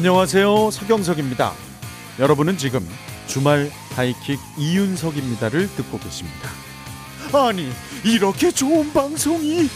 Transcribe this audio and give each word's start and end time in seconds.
안녕하세요. 0.00 0.70
서경석입니다. 0.70 1.52
여러분은 2.18 2.56
지금 2.56 2.80
주말 3.26 3.70
하이킥 3.94 4.40
이윤석입니다를 4.56 5.68
듣고 5.76 5.98
계십니다. 5.98 6.48
아니, 7.34 7.68
이렇게 8.02 8.50
좋은 8.50 8.90
방송이 8.94 9.68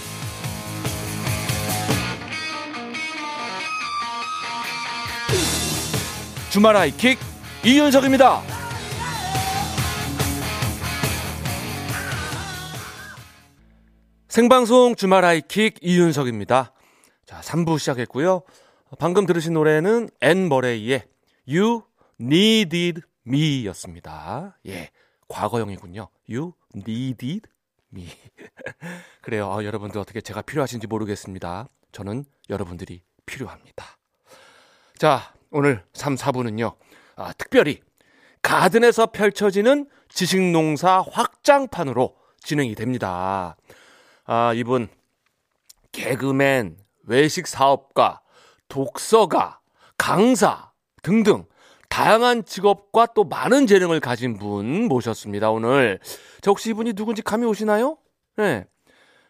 주말 6.48 6.76
하이킥 6.76 7.18
이윤석입니다. 7.62 8.42
생방송 14.28 14.96
주말 14.96 15.22
하이킥 15.26 15.80
이윤석입니다. 15.82 16.72
자, 17.26 17.40
3부 17.42 17.78
시작했고요. 17.78 18.42
방금 18.98 19.26
들으신 19.26 19.54
노래는 19.54 20.08
앤 20.20 20.48
머레이의 20.48 21.04
You 21.48 21.82
Needed 22.20 23.02
Me 23.26 23.66
였습니다. 23.66 24.58
예, 24.66 24.90
과거형이군요. 25.28 26.08
You 26.28 26.52
Needed 26.76 27.42
Me. 27.92 28.08
그래요. 29.22 29.50
아, 29.52 29.64
여러분들 29.64 30.00
어떻게 30.00 30.20
제가 30.20 30.42
필요하신지 30.42 30.86
모르겠습니다. 30.86 31.68
저는 31.92 32.24
여러분들이 32.50 33.02
필요합니다. 33.26 33.84
자, 34.98 35.34
오늘 35.50 35.84
3, 35.92 36.16
4부는요. 36.16 36.76
아, 37.16 37.32
특별히 37.34 37.80
가든에서 38.42 39.06
펼쳐지는 39.06 39.88
지식농사 40.08 41.04
확장판으로 41.10 42.16
진행이 42.40 42.74
됩니다. 42.74 43.56
아, 44.24 44.52
이분 44.54 44.88
개그맨, 45.92 46.76
외식 47.04 47.46
사업가, 47.46 48.20
독서가, 48.74 49.60
강사 49.96 50.72
등등 51.04 51.44
다양한 51.88 52.44
직업과 52.44 53.06
또 53.14 53.22
많은 53.22 53.68
재능을 53.68 54.00
가진 54.00 54.36
분 54.36 54.88
모셨습니다. 54.88 55.52
오늘 55.52 56.00
저 56.40 56.50
혹시 56.50 56.70
이분이 56.70 56.94
누군지 56.94 57.22
감이 57.22 57.46
오시나요? 57.46 57.98
네. 58.36 58.64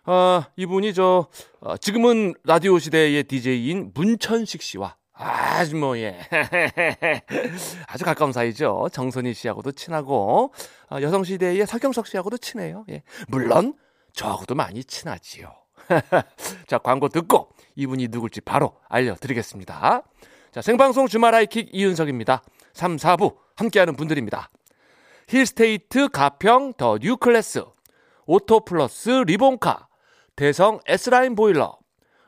아, 0.04 0.46
이분이 0.56 0.94
저 0.94 1.28
어, 1.60 1.76
지금은 1.76 2.32
라디오 2.44 2.78
시대의 2.78 3.24
DJ인 3.24 3.90
문천식 3.92 4.62
씨와 4.62 4.96
아주 5.12 5.76
뭐 5.76 5.98
예. 5.98 6.18
아주 7.86 8.02
가까운 8.06 8.32
사이죠. 8.32 8.88
정선희 8.92 9.34
씨하고도 9.34 9.72
친하고 9.72 10.54
어, 10.90 11.02
여성 11.02 11.22
시대의 11.22 11.66
서경석 11.66 12.06
씨하고도 12.06 12.38
친해요. 12.38 12.86
예. 12.88 13.02
물론 13.28 13.74
저하고도 14.14 14.54
많이 14.54 14.82
친하지요. 14.84 15.63
자, 16.66 16.78
광고 16.78 17.08
듣고 17.08 17.50
이분이 17.76 18.08
누굴지 18.08 18.40
바로 18.42 18.76
알려드리겠습니다. 18.88 20.02
자, 20.52 20.62
생방송 20.62 21.08
주말 21.08 21.34
하이킥 21.34 21.70
이윤석입니다. 21.72 22.42
3, 22.72 22.96
4부 22.96 23.36
함께하는 23.56 23.96
분들입니다. 23.96 24.50
힐스테이트 25.28 26.08
가평 26.08 26.74
더 26.74 26.98
뉴클래스, 27.00 27.64
오토플러스 28.26 29.10
리본카, 29.26 29.88
대성 30.36 30.80
S라인 30.86 31.34
보일러, 31.34 31.78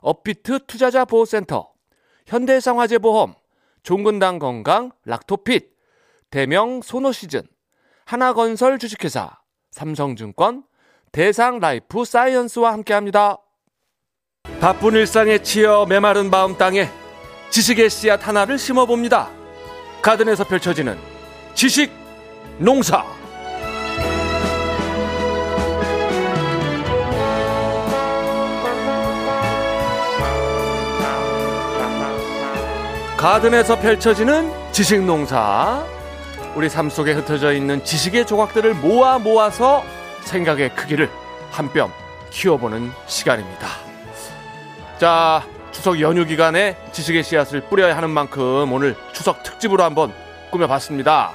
업비트 0.00 0.66
투자자 0.66 1.04
보호센터, 1.04 1.72
현대해상화재보험, 2.27 3.34
종근당 3.82 4.38
건강 4.38 4.91
락토핏, 5.04 5.76
대명 6.30 6.80
소노시즌, 6.82 7.42
하나건설 8.04 8.78
주식회사, 8.78 9.41
삼성증권, 9.70 10.64
대상라이프 11.12 12.04
사이언스와 12.04 12.72
함께합니다. 12.72 13.38
바쁜 14.60 14.94
일상에 14.94 15.38
치여 15.38 15.86
메마른 15.88 16.30
마음 16.30 16.56
땅에 16.56 16.88
지식의 17.50 17.90
씨앗 17.90 18.26
하나를 18.26 18.58
심어봅니다. 18.58 19.28
가든에서 20.02 20.44
펼쳐지는 20.44 20.98
지식 21.54 21.92
농사. 22.58 23.04
가든에서 33.16 33.78
펼쳐지는 33.78 34.52
지식 34.72 35.02
농사. 35.02 35.84
우리 36.54 36.68
삶 36.68 36.88
속에 36.88 37.12
흩어져 37.12 37.52
있는 37.52 37.84
지식의 37.84 38.26
조각들을 38.26 38.74
모아 38.74 39.18
모아서 39.18 39.84
생각의 40.24 40.74
크기를 40.74 41.10
한 41.50 41.72
뼘 41.72 41.90
키워보는 42.30 42.90
시간입니다. 43.06 43.85
자, 44.98 45.46
추석 45.72 46.00
연휴 46.00 46.24
기간에 46.24 46.74
지식의 46.92 47.22
씨앗을 47.22 47.60
뿌려야 47.68 47.94
하는 47.98 48.08
만큼 48.08 48.72
오늘 48.72 48.96
추석 49.12 49.42
특집으로 49.42 49.84
한번 49.84 50.10
꾸며봤습니다. 50.50 51.32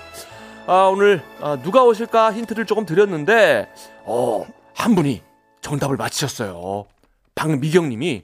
아, 0.65 0.73
오늘 0.91 1.21
아, 1.39 1.59
누가 1.61 1.83
오실까 1.83 2.33
힌트를 2.33 2.65
조금 2.65 2.87
드렸는데, 2.87 3.69
어, 4.03 4.47
한 4.73 4.95
분이 4.95 5.21
정답을 5.61 5.95
맞히셨어요. 5.95 6.85
박미경 7.35 7.89
님이 7.89 8.23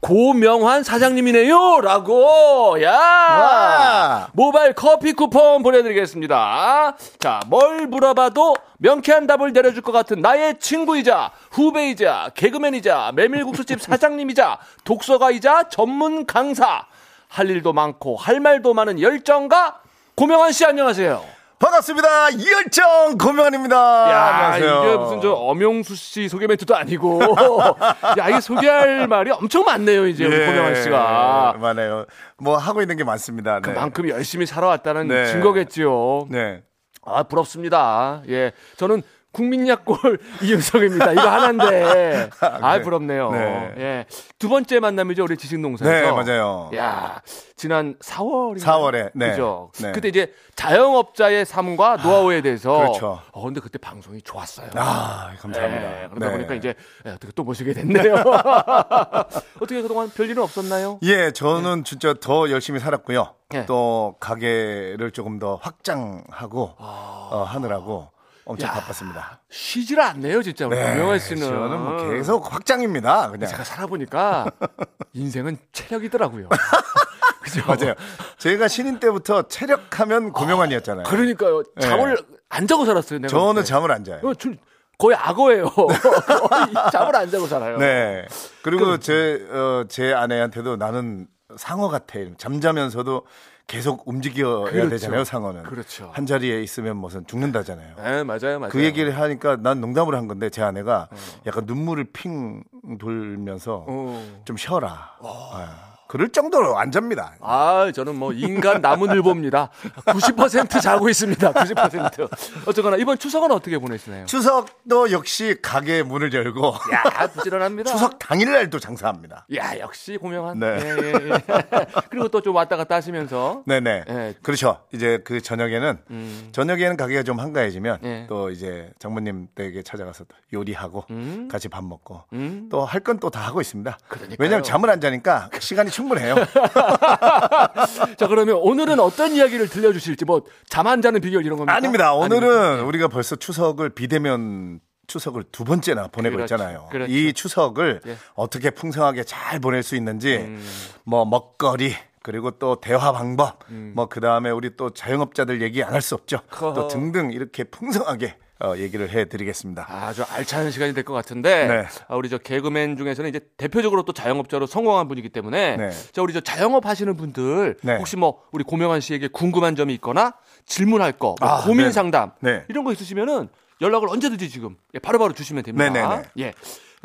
고명환 0.00 0.82
사장님이네요! 0.82 1.82
라고! 1.82 2.82
야! 2.82 2.90
와! 2.92 4.28
모바일 4.32 4.72
커피 4.72 5.12
쿠폰 5.12 5.62
보내드리겠습니다. 5.62 6.96
자, 7.18 7.40
뭘 7.48 7.86
물어봐도 7.86 8.56
명쾌한 8.78 9.26
답을 9.26 9.52
내려줄 9.52 9.82
것 9.82 9.92
같은 9.92 10.22
나의 10.22 10.58
친구이자 10.58 11.32
후배이자 11.50 12.30
개그맨이자 12.34 13.12
메밀국수집 13.14 13.80
사장님이자 13.82 14.58
독서가이자 14.84 15.68
전문 15.68 16.24
강사. 16.24 16.86
할 17.28 17.48
일도 17.48 17.72
많고 17.72 18.16
할 18.16 18.40
말도 18.40 18.74
많은 18.74 19.00
열정가 19.00 19.80
고명환 20.16 20.50
씨 20.52 20.64
안녕하세요. 20.64 21.39
반갑습니다. 21.60 22.30
이열정 22.30 23.18
고명환입니다. 23.18 23.76
야, 23.76 24.26
안녕하세요. 24.34 24.82
이게 24.82 24.96
무슨 24.96 25.20
저 25.20 25.32
엄영수 25.32 25.94
씨 25.94 26.26
소개 26.26 26.46
멘트도 26.46 26.74
아니고, 26.74 27.20
야, 28.18 28.28
이게 28.30 28.40
소개할 28.40 29.06
말이 29.06 29.30
엄청 29.30 29.64
많네요, 29.64 30.06
이제 30.06 30.24
우리 30.24 30.36
예, 30.40 30.46
고명환 30.46 30.74
씨가. 30.82 31.56
많아요. 31.60 32.06
뭐 32.38 32.56
하고 32.56 32.80
있는 32.80 32.96
게 32.96 33.04
많습니다. 33.04 33.56
네. 33.56 33.60
그만큼 33.60 34.08
열심히 34.08 34.46
살아왔다는 34.46 35.08
네. 35.08 35.26
증거겠지요. 35.26 36.28
네. 36.30 36.62
아, 37.04 37.24
부럽습니다. 37.24 38.22
예. 38.30 38.52
저는 38.78 39.02
국민약골 39.32 40.18
이윤석입니다. 40.42 41.12
이거 41.12 41.20
하나인데. 41.20 42.30
아, 42.40 42.76
네. 42.78 42.82
부럽네요. 42.82 43.30
네. 43.30 43.74
예. 43.78 44.06
두 44.38 44.48
번째 44.48 44.80
만남이죠, 44.80 45.24
우리 45.24 45.36
지식농사에서. 45.36 45.90
네, 45.90 46.10
맞아요. 46.10 46.70
야, 46.74 47.20
지난 47.56 47.94
4월이 47.96 48.60
4월에, 48.60 49.10
네. 49.14 49.30
그죠. 49.30 49.70
네. 49.80 49.92
그때 49.92 50.08
이제 50.08 50.32
자영업자의 50.56 51.44
삶과 51.44 51.96
노하우에 51.96 52.40
대해서 52.42 52.76
그렇죠. 52.78 53.20
어 53.32 53.44
근데 53.44 53.60
그때 53.60 53.78
방송이 53.78 54.20
좋았어요. 54.22 54.70
아, 54.74 55.32
감사합니다. 55.38 55.80
네, 55.88 56.08
그러다 56.08 56.26
네. 56.26 56.32
보니까 56.32 56.54
이제 56.54 56.74
예, 57.06 57.10
어떻게 57.10 57.32
또 57.32 57.44
모시게 57.44 57.72
됐네요. 57.72 58.14
어떻게 59.60 59.82
그동안 59.82 60.10
별일은 60.10 60.42
없었나요? 60.42 60.98
예, 61.02 61.30
저는 61.32 61.84
진짜 61.84 62.14
더 62.14 62.50
열심히 62.50 62.80
살았고요. 62.80 63.34
네. 63.50 63.66
또 63.66 64.16
가게를 64.20 65.10
조금 65.12 65.38
더 65.38 65.56
확장하고 65.56 66.74
어, 66.78 67.44
하느라고 67.48 68.08
엄청 68.44 68.68
야. 68.68 68.72
바빴습니다. 68.74 69.40
쉬질 69.50 70.00
않네요, 70.00 70.42
진짜 70.42 70.66
우리 70.66 70.76
고명환 70.76 71.18
씨는. 71.18 71.42
저는 71.48 71.80
뭐 71.80 72.10
계속 72.10 72.52
확장입니다. 72.52 73.30
그냥. 73.30 73.48
제가 73.48 73.64
살아보니까 73.64 74.46
인생은 75.12 75.58
체력이더라고요. 75.72 76.48
그죠? 77.42 77.62
맞아요. 77.66 77.94
제가 78.38 78.68
신인 78.68 78.98
때부터 79.00 79.42
체력하면 79.48 80.32
고명환이었잖아요. 80.32 81.04
그러니까요. 81.04 81.62
네. 81.76 81.86
잠을 81.86 82.16
안 82.48 82.66
자고 82.66 82.84
살았어요. 82.84 83.18
내가 83.20 83.28
저는 83.30 83.54
그때. 83.56 83.64
잠을 83.66 83.90
안 83.92 84.04
자요. 84.04 84.20
어, 84.22 84.34
줄- 84.34 84.58
거의 84.98 85.16
악어예요. 85.16 85.70
잠을 86.92 87.16
안 87.16 87.30
자고 87.30 87.46
살아요. 87.46 87.78
네. 87.78 88.26
그리고 88.62 88.98
제, 88.98 89.46
어, 89.50 89.84
제 89.88 90.12
아내한테도 90.12 90.76
나는 90.76 91.26
상어 91.56 91.88
같아. 91.88 92.18
잠자면서도 92.38 93.24
계속 93.70 94.02
움직여야 94.08 94.70
그렇죠. 94.72 94.88
되잖아요, 94.90 95.22
상어는. 95.22 95.62
그렇죠. 95.62 96.10
한 96.12 96.26
자리에 96.26 96.60
있으면 96.60 96.96
무슨 96.96 97.24
죽는다잖아요. 97.24 97.94
네, 97.98 98.24
맞아요, 98.24 98.58
맞아요. 98.58 98.68
그 98.68 98.82
얘기를 98.82 99.16
하니까 99.16 99.56
난 99.56 99.80
농담을 99.80 100.16
한 100.16 100.26
건데 100.26 100.50
제 100.50 100.60
아내가 100.60 101.08
약간 101.46 101.66
눈물을 101.66 102.08
핑 102.12 102.64
돌면서 102.98 103.84
어. 103.86 104.40
좀 104.44 104.56
쉬어라. 104.56 105.12
아, 105.22 105.89
그럴 106.10 106.28
정도로 106.30 106.76
안 106.76 106.90
잡니다. 106.90 107.34
아, 107.40 107.92
저는 107.94 108.16
뭐 108.16 108.32
인간 108.32 108.80
나무늘보입니다. 108.80 109.70
90% 110.06 110.82
자고 110.82 111.08
있습니다. 111.08 111.52
90%. 111.52 112.28
어쨌거나 112.66 112.96
이번 112.96 113.16
추석은 113.16 113.52
어떻게 113.52 113.78
보내시나요? 113.78 114.26
추석도 114.26 115.12
역시 115.12 115.56
가게 115.62 116.02
문을 116.02 116.34
열고 116.34 116.74
야, 116.92 117.28
부지런합니다. 117.28 117.92
추석 117.92 118.18
당일날도 118.18 118.80
장사합니다. 118.80 119.46
야, 119.54 119.78
역시 119.78 120.16
고명한. 120.16 120.58
네. 120.58 120.66
예, 120.66 120.88
예, 121.00 121.12
예. 121.14 121.86
그리고 122.10 122.26
또 122.28 122.40
좀 122.40 122.56
왔다 122.56 122.76
갔다 122.76 122.96
하시면서 122.96 123.62
네네. 123.66 124.04
예. 124.08 124.34
그렇죠. 124.42 124.80
이제 124.92 125.20
그 125.24 125.40
저녁에는 125.40 125.98
음. 126.10 126.48
저녁에는 126.50 126.96
가게가 126.96 127.22
좀 127.22 127.38
한가해지면 127.38 127.98
예. 128.02 128.26
또 128.28 128.50
이제 128.50 128.90
장모님 128.98 129.46
댁에 129.54 129.82
찾아가서 129.84 130.24
또 130.24 130.34
요리하고 130.52 131.04
같이 131.48 131.68
밥 131.68 131.84
먹고 131.84 132.24
음. 132.32 132.68
또할 132.68 132.98
건 133.00 133.20
또 133.20 133.30
다 133.30 133.40
하고 133.40 133.60
있습니다. 133.60 133.96
그러니까요. 134.08 134.36
왜냐하면 134.40 134.64
잠을 134.64 134.90
안 134.90 135.00
자니까 135.00 135.50
시간이 135.60 135.90
충분해요. 136.00 136.34
자, 138.16 138.26
그러면 138.26 138.56
오늘은 138.56 138.98
어떤 139.00 139.32
이야기를 139.32 139.68
들려주실지, 139.68 140.24
뭐, 140.24 140.42
잠 140.68 140.86
안 140.90 141.02
자는 141.02 141.20
비결 141.20 141.44
이런 141.44 141.56
겁니까? 141.58 141.74
아닙니다. 141.76 142.14
오늘은 142.14 142.48
아닙니까? 142.48 142.84
우리가 142.86 143.08
벌써 143.08 143.36
추석을 143.36 143.90
비대면 143.90 144.80
추석을 145.06 145.44
두 145.52 145.64
번째나 145.64 146.08
보내고 146.08 146.36
그렇죠. 146.36 146.54
있잖아요. 146.54 146.88
그렇죠. 146.90 147.12
이 147.12 147.32
추석을 147.32 148.00
예. 148.06 148.16
어떻게 148.34 148.70
풍성하게 148.70 149.24
잘 149.24 149.60
보낼 149.60 149.82
수 149.82 149.94
있는지 149.94 150.36
음. 150.38 150.64
뭐 151.04 151.24
먹거리 151.24 151.94
그리고 152.22 152.52
또 152.52 152.80
대화 152.80 153.12
방법 153.12 153.58
음. 153.70 153.92
뭐 153.94 154.06
그 154.06 154.20
다음에 154.20 154.50
우리 154.50 154.76
또 154.76 154.90
자영업자들 154.90 155.62
얘기 155.62 155.82
안 155.84 155.92
할 155.94 156.00
수 156.02 156.14
없죠. 156.14 156.40
허허. 156.60 156.74
또 156.74 156.88
등등 156.88 157.30
이렇게 157.32 157.64
풍성하게 157.64 158.36
어, 158.62 158.76
얘기를 158.76 159.08
해 159.10 159.24
드리겠습니다. 159.24 159.86
아주 159.88 160.22
알찬 160.22 160.70
시간이 160.70 160.92
될 160.94 161.04
것 161.04 161.14
같은데 161.14 161.66
네. 161.66 161.86
아, 162.08 162.14
우리 162.16 162.28
저 162.28 162.36
개그맨 162.38 162.96
중에서는 162.98 163.30
이제 163.30 163.40
대표적으로 163.56 164.02
또 164.02 164.12
자영업자로 164.12 164.66
성공한 164.66 165.08
분이기 165.08 165.30
때문에 165.30 165.76
네. 165.78 165.90
자 166.12 166.20
우리 166.22 166.32
저 166.34 166.40
자영업 166.40 166.84
하시는 166.84 167.16
분들 167.16 167.78
네. 167.82 167.96
혹시 167.96 168.16
뭐 168.16 168.42
우리 168.52 168.62
고명환 168.62 169.00
씨에게 169.00 169.28
궁금한 169.28 169.76
점이 169.76 169.94
있거나 169.94 170.34
질문할 170.66 171.12
거, 171.12 171.34
뭐 171.40 171.48
아, 171.48 171.62
고민 171.62 171.86
네. 171.86 171.92
상담 171.92 172.32
네. 172.40 172.64
이런 172.68 172.84
거 172.84 172.92
있으시면은 172.92 173.48
연락을 173.80 174.08
언제든지 174.10 174.50
지금 174.50 174.76
예, 174.94 174.98
바로바로 174.98 175.32
주시면 175.32 175.62
됩니다. 175.62 175.90
네네네. 175.90 176.22
예. 176.40 176.52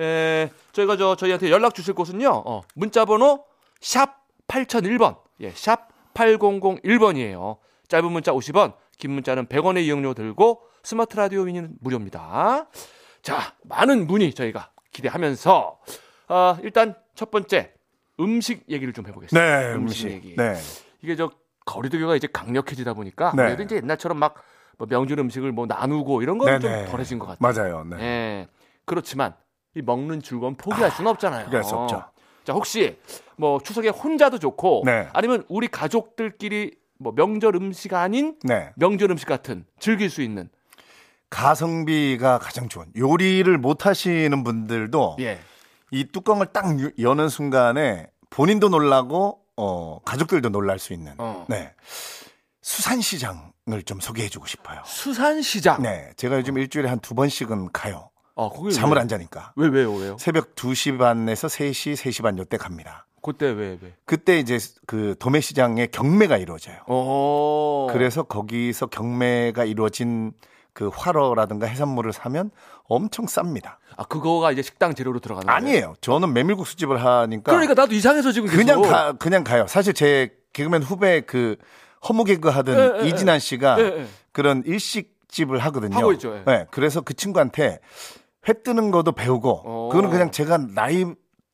에, 0.03 0.49
저희가 0.73 0.97
저 0.97 1.15
저희한테 1.15 1.49
연락 1.51 1.73
주실 1.73 1.93
곳은요. 1.93 2.43
어, 2.45 2.63
문자 2.73 3.05
번호 3.05 3.45
샵 3.79 4.17
8001번. 4.49 5.17
예, 5.39 5.51
샵 5.55 5.87
8001번이에요. 6.13 7.57
짧은 7.87 8.11
문자 8.11 8.33
50원, 8.33 8.73
긴 8.97 9.11
문자는 9.11 9.45
100원의 9.47 9.83
이용료 9.85 10.13
들고 10.15 10.61
스마트 10.85 11.15
라디오 11.17 11.43
미니는 11.43 11.75
무료입니다. 11.81 12.67
자, 13.21 13.53
많은 13.63 14.07
문의 14.07 14.33
저희가 14.33 14.71
기대하면서 14.91 15.79
아, 16.27 16.57
일단 16.63 16.95
첫 17.15 17.31
번째 17.31 17.73
음식 18.19 18.63
얘기를 18.69 18.93
좀 18.93 19.07
해보겠습니다. 19.07 19.59
네, 19.59 19.73
음식 19.73 20.05
음식. 20.05 20.11
얘기. 20.15 20.35
네. 20.35 20.53
이게 21.01 21.15
저 21.15 21.31
거리두기가 21.65 22.15
이제 22.15 22.27
강력해지다 22.31 22.93
보니까 22.93 23.33
네. 23.35 23.43
그래도 23.43 23.63
이제 23.63 23.75
옛날처럼 23.77 24.17
막 24.19 24.45
뭐 24.77 24.87
명절 24.87 25.19
음식을 25.19 25.51
뭐 25.51 25.65
나누고 25.65 26.21
이런 26.21 26.37
건좀 26.37 26.59
네네. 26.69 26.91
덜해진 26.91 27.19
것 27.19 27.27
같아요. 27.27 27.39
맞아요. 27.39 27.83
네. 27.85 27.97
예. 28.03 28.47
그렇지만 28.85 29.33
이 29.75 29.81
먹는 29.81 30.21
즐거움 30.21 30.55
포기할 30.55 30.91
수는 30.91 31.09
없잖아요. 31.11 31.45
포기할 31.45 31.63
수 31.63 31.75
없죠. 31.75 32.03
자, 32.43 32.53
혹시 32.53 32.97
뭐 33.37 33.59
추석에 33.59 33.89
혼자도 33.89 34.39
좋고 34.39 34.83
네. 34.85 35.09
아니면 35.13 35.43
우리 35.47 35.67
가족들끼리 35.67 36.75
뭐 36.97 37.13
명절 37.13 37.55
음식 37.55 37.93
아닌 37.93 38.37
네. 38.43 38.71
명절 38.75 39.11
음식 39.11 39.27
같은 39.27 39.65
즐길 39.79 40.09
수 40.09 40.21
있는 40.21 40.49
가성비가 41.29 42.39
가장 42.39 42.69
좋은 42.69 42.85
요리를 42.97 43.57
못 43.57 43.85
하시는 43.85 44.43
분들도 44.43 45.17
예. 45.19 45.39
이 45.91 46.05
뚜껑을 46.11 46.47
딱 46.47 46.79
유- 46.79 46.91
여는 46.99 47.29
순간에 47.29 48.07
본인도 48.29 48.69
놀라고 48.69 49.39
어, 49.57 49.99
가족들도 50.03 50.49
놀랄 50.49 50.79
수 50.79 50.93
있는 50.93 51.13
어. 51.17 51.45
네. 51.49 51.71
수산시장을 52.61 53.83
좀 53.85 53.99
소개해주고 53.99 54.47
싶어요. 54.47 54.81
수산시장. 54.85 55.81
네, 55.81 56.11
제가 56.17 56.37
요즘 56.37 56.57
일주일에 56.57 56.89
한 56.89 56.99
두 56.99 57.13
번씩은 57.15 57.71
가요. 57.71 58.09
아, 58.35 58.49
거기 58.53 58.73
잠을 58.73 58.95
왜? 58.97 59.01
안 59.01 59.07
자니까. 59.07 59.53
왜 59.55 59.67
왜요? 59.69 59.93
왜요? 59.93 60.17
새벽 60.19 60.55
2시 60.55 60.97
반에서 60.97 61.47
3시, 61.47 61.93
3시 61.95 62.21
반 62.23 62.37
요때 62.37 62.57
갑니다. 62.57 63.07
그때 63.21 63.45
왜 63.47 63.77
왜? 63.81 63.93
그때 64.05 64.39
이제 64.39 64.57
그 64.87 65.15
도매시장에 65.19 65.87
경매가 65.87 66.37
이루어져요. 66.37 66.77
어. 66.87 67.87
그래서 67.91 68.23
거기서 68.23 68.87
경매가 68.87 69.63
이루어진 69.65 70.33
그 70.75 70.89
활어라든가 70.93 71.65
해산물을 71.67 72.11
사면 72.11 72.51
엄청 72.83 73.25
쌉니다. 73.27 73.77
아, 73.95 74.03
그거가 74.03 74.51
이제 74.51 74.61
식당 74.61 74.93
재료로 74.93 75.19
들어가는 75.21 75.47
거예요? 75.47 75.55
아니에요. 75.57 75.95
저는 76.01 76.33
메밀국수 76.33 76.75
집을 76.75 77.03
하니까 77.03 77.49
그러니까 77.53 77.73
나도 77.73 77.95
이상해서 77.95 78.33
지금 78.33 78.49
그냥 78.49 78.81
계속. 78.81 78.91
가 78.91 79.13
그냥 79.13 79.45
가요. 79.45 79.65
사실 79.67 79.93
제 79.93 80.35
개그맨 80.51 80.83
후배 80.83 81.21
그 81.21 81.55
허무 82.07 82.25
개그 82.25 82.49
하던 82.49 82.77
예, 82.77 83.05
예, 83.05 83.07
이진환 83.07 83.39
씨가 83.39 83.79
예, 83.79 83.83
예. 84.01 84.05
그런 84.33 84.63
일식 84.65 85.15
집을 85.29 85.59
하거든요. 85.59 85.95
하고 85.95 86.11
있죠, 86.11 86.35
예. 86.35 86.43
네, 86.45 86.65
그래서 86.71 86.99
그 86.99 87.13
친구한테 87.13 87.79
회 88.47 88.53
뜨는 88.53 88.91
것도 88.91 89.13
배우고 89.13 89.61
어. 89.65 89.89
그거는 89.93 90.09
그냥 90.11 90.29
제가 90.31 90.57
나이 90.57 91.05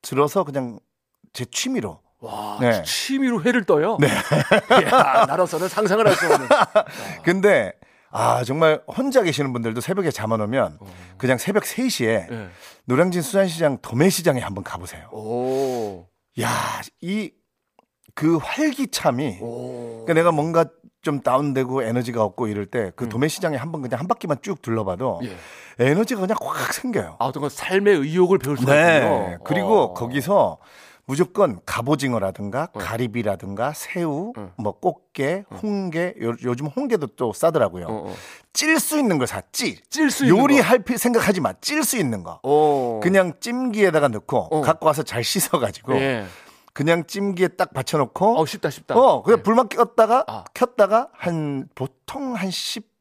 들어서 0.02 0.44
그냥 0.44 0.80
제 1.32 1.46
취미로 1.46 2.00
와, 2.20 2.58
네. 2.60 2.82
취미로 2.84 3.42
회를 3.44 3.66
떠요? 3.66 3.98
네. 4.00 4.08
야, 4.92 5.26
나로서는 5.28 5.68
상상을 5.70 6.06
할 6.08 6.16
수 6.16 6.26
없는. 6.26 6.48
근데 7.24 7.72
아 8.12 8.44
정말 8.44 8.82
혼자 8.88 9.22
계시는 9.22 9.54
분들도 9.54 9.82
새벽에 9.82 10.12
잠안 10.12 10.42
오면 10.42 10.78
어. 10.80 10.86
그냥 11.18 11.38
새벽 11.38 11.64
3시에 11.64 12.32
예. 12.32 12.50
노량진 12.86 13.22
수산시장 13.22 13.78
도매시장에 13.82 14.40
한번 14.42 14.64
가보세요. 14.64 15.08
오. 15.12 16.08
야, 16.40 16.50
이 17.02 17.32
그 18.16 18.38
활기참이 18.38 19.40
오. 19.42 20.04
그러니까 20.06 20.14
내가 20.14 20.32
뭔가 20.32 20.66
좀 21.02 21.22
다운되고 21.22 21.82
에너지가 21.84 22.24
없고 22.24 22.48
이럴 22.48 22.68
때 22.68 22.80
음. 22.80 22.92
그 22.96 23.10
도매시장에 23.10 23.58
한번 23.58 23.82
그냥 23.82 24.00
한 24.00 24.08
바퀴만 24.08 24.38
쭉 24.42 24.62
둘러봐도 24.62 25.22
예. 25.24 25.36
에너지가 25.84 26.22
그냥 26.22 26.38
확 26.42 26.74
생겨요. 26.74 27.16
아, 27.20 27.26
어떤 27.26 27.42
건 27.42 27.50
삶의 27.50 27.96
의욕을 27.98 28.38
배울 28.38 28.58
수가 28.58 28.74
네. 28.74 28.98
있군요. 28.98 29.40
그리고 29.44 29.82
어. 29.82 29.94
거기서 29.94 30.60
무조건 31.06 31.60
갑오징어라든가 31.66 32.68
가리비라든가 32.68 33.74
새우, 33.74 34.34
응. 34.38 34.52
뭐 34.58 34.80
꽃게, 34.80 35.46
홍게, 35.62 36.14
요, 36.22 36.34
요즘 36.44 36.68
홍게도 36.68 37.08
또 37.16 37.34
싸더라고요. 37.34 37.88
어, 37.88 38.10
어. 38.10 38.16
찔수 38.54 38.98
있는 39.00 39.18
거 39.18 39.26
사, 39.26 39.42
찔. 39.52 39.78
찔수 39.90 40.28
요리할 40.28 40.80
피- 40.80 40.98
생각하지 40.98 41.42
마. 41.42 41.54
찔 41.54 41.84
수 41.84 41.98
있는 41.98 42.24
거. 42.24 42.40
어. 42.44 43.00
그냥 43.04 43.34
찜기에다가 43.40 44.08
넣고 44.10 44.38
어. 44.52 44.62
갖고 44.62 44.88
와서 44.88 45.04
잘 45.04 45.24
씻어 45.24 45.60
가지고 45.60 45.96
예. 45.96 46.26
그냥 46.74 47.06
찜기에 47.06 47.50
딱 47.50 47.74
받쳐놓고 47.74 48.40
어, 48.40 48.46
쉽다, 48.46 48.70
쉽다. 48.70 48.96
어, 48.96 49.24
그냥 49.24 49.40
예. 49.40 49.44
불만 49.44 49.68
켰다가 49.68 50.24
아. 50.28 50.44
켰다가 50.54 51.10
한 51.14 51.68
보통 51.76 52.36
한 52.36 52.50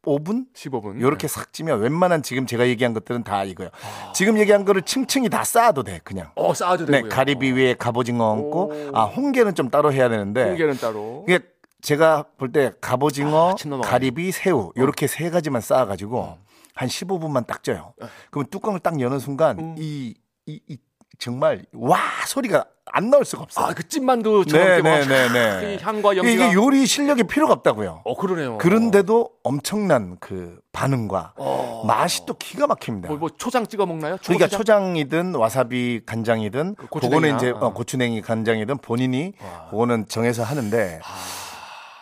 15분 0.05 0.47
15분. 0.55 1.01
요렇게 1.01 1.29
싹 1.29 1.53
찌면 1.53 1.81
웬만한 1.81 2.23
지금 2.23 2.47
제가 2.47 2.67
얘기한 2.69 2.95
것들은 2.95 3.23
다 3.23 3.45
이거요. 3.45 3.69
아. 3.73 4.13
지금 4.13 4.39
얘기한 4.39 4.65
거를 4.65 4.83
층층이 4.83 5.29
다 5.29 5.45
쌓아도 5.45 5.83
돼, 5.83 6.01
그냥. 6.05 6.31
어, 6.37 6.55
쌓아도 6.55 6.87
네, 6.87 6.93
되고요. 6.93 7.11
가리비 7.11 7.53
위에 7.53 7.75
갑오징어 7.75 8.25
얹고 8.25 8.61
오. 8.65 8.91
아, 8.97 9.05
홍게는 9.05 9.55
좀 9.55 9.69
따로 9.71 9.93
해야 9.93 10.09
되는데. 10.09 10.45
홍게는 10.51 10.79
따로. 10.79 11.25
이게 11.29 11.41
제가 11.83 12.25
볼 12.39 12.53
때 12.53 12.73
갑오징어, 12.81 13.51
아. 13.53 13.81
가리비, 13.83 14.33
새우 14.33 14.73
요렇게 14.77 15.07
세 15.07 15.31
가지만 15.31 15.61
쌓아 15.63 15.87
가지고 15.87 16.37
한 16.75 16.89
15분만 16.89 17.47
딱 17.47 17.63
쪄요. 17.63 17.95
그러면 18.31 18.49
뚜껑을 18.51 18.81
딱 18.81 19.01
여는 19.01 19.19
순간 19.19 19.77
이 19.79 20.15
이, 20.47 20.61
이 20.67 20.79
정말 21.21 21.63
와 21.75 21.99
소리가 22.27 22.65
안 22.93 23.11
나올 23.11 23.25
수가 23.25 23.45
없어요. 23.45 23.67
아, 23.67 23.73
그 23.73 23.87
찐만두처럼 23.87 24.67
네, 24.67 24.75
이렇게 24.75 24.83
네, 24.83 24.99
막 24.99 25.33
네, 25.33 25.61
네. 25.61 25.75
이 25.75 25.79
향과 25.79 26.17
연기가 26.17 26.47
이게 26.47 26.55
요리 26.55 26.87
실력이 26.87 27.25
필요가 27.25 27.53
없다고요. 27.53 28.03
어, 28.05 28.17
그러네요. 28.17 28.59
그런데도 28.59 29.31
엄청난 29.45 30.17
그 30.19 30.59
반응과 30.73 31.35
어. 31.37 31.85
맛이 31.87 32.27
또 32.27 32.35
기가 32.35 32.67
막힙니다. 32.67 33.09
뭐, 33.09 33.19
뭐 33.19 33.29
초장 33.37 33.67
찍어 33.67 33.87
먹나요? 33.87 34.17
그러니까 34.25 34.49
초고추장? 34.49 34.59
초장이든 34.59 35.35
와사비 35.37 36.01
간장이든 36.07 36.75
그. 36.77 36.87
그거는 36.89 37.37
이제 37.37 37.51
어. 37.51 37.59
어, 37.67 37.73
고추냉이 37.75 38.23
간장이든 38.23 38.79
본인이 38.79 39.35
와. 39.41 39.69
그거는 39.71 40.07
정해서 40.09 40.43
하는데 40.43 41.01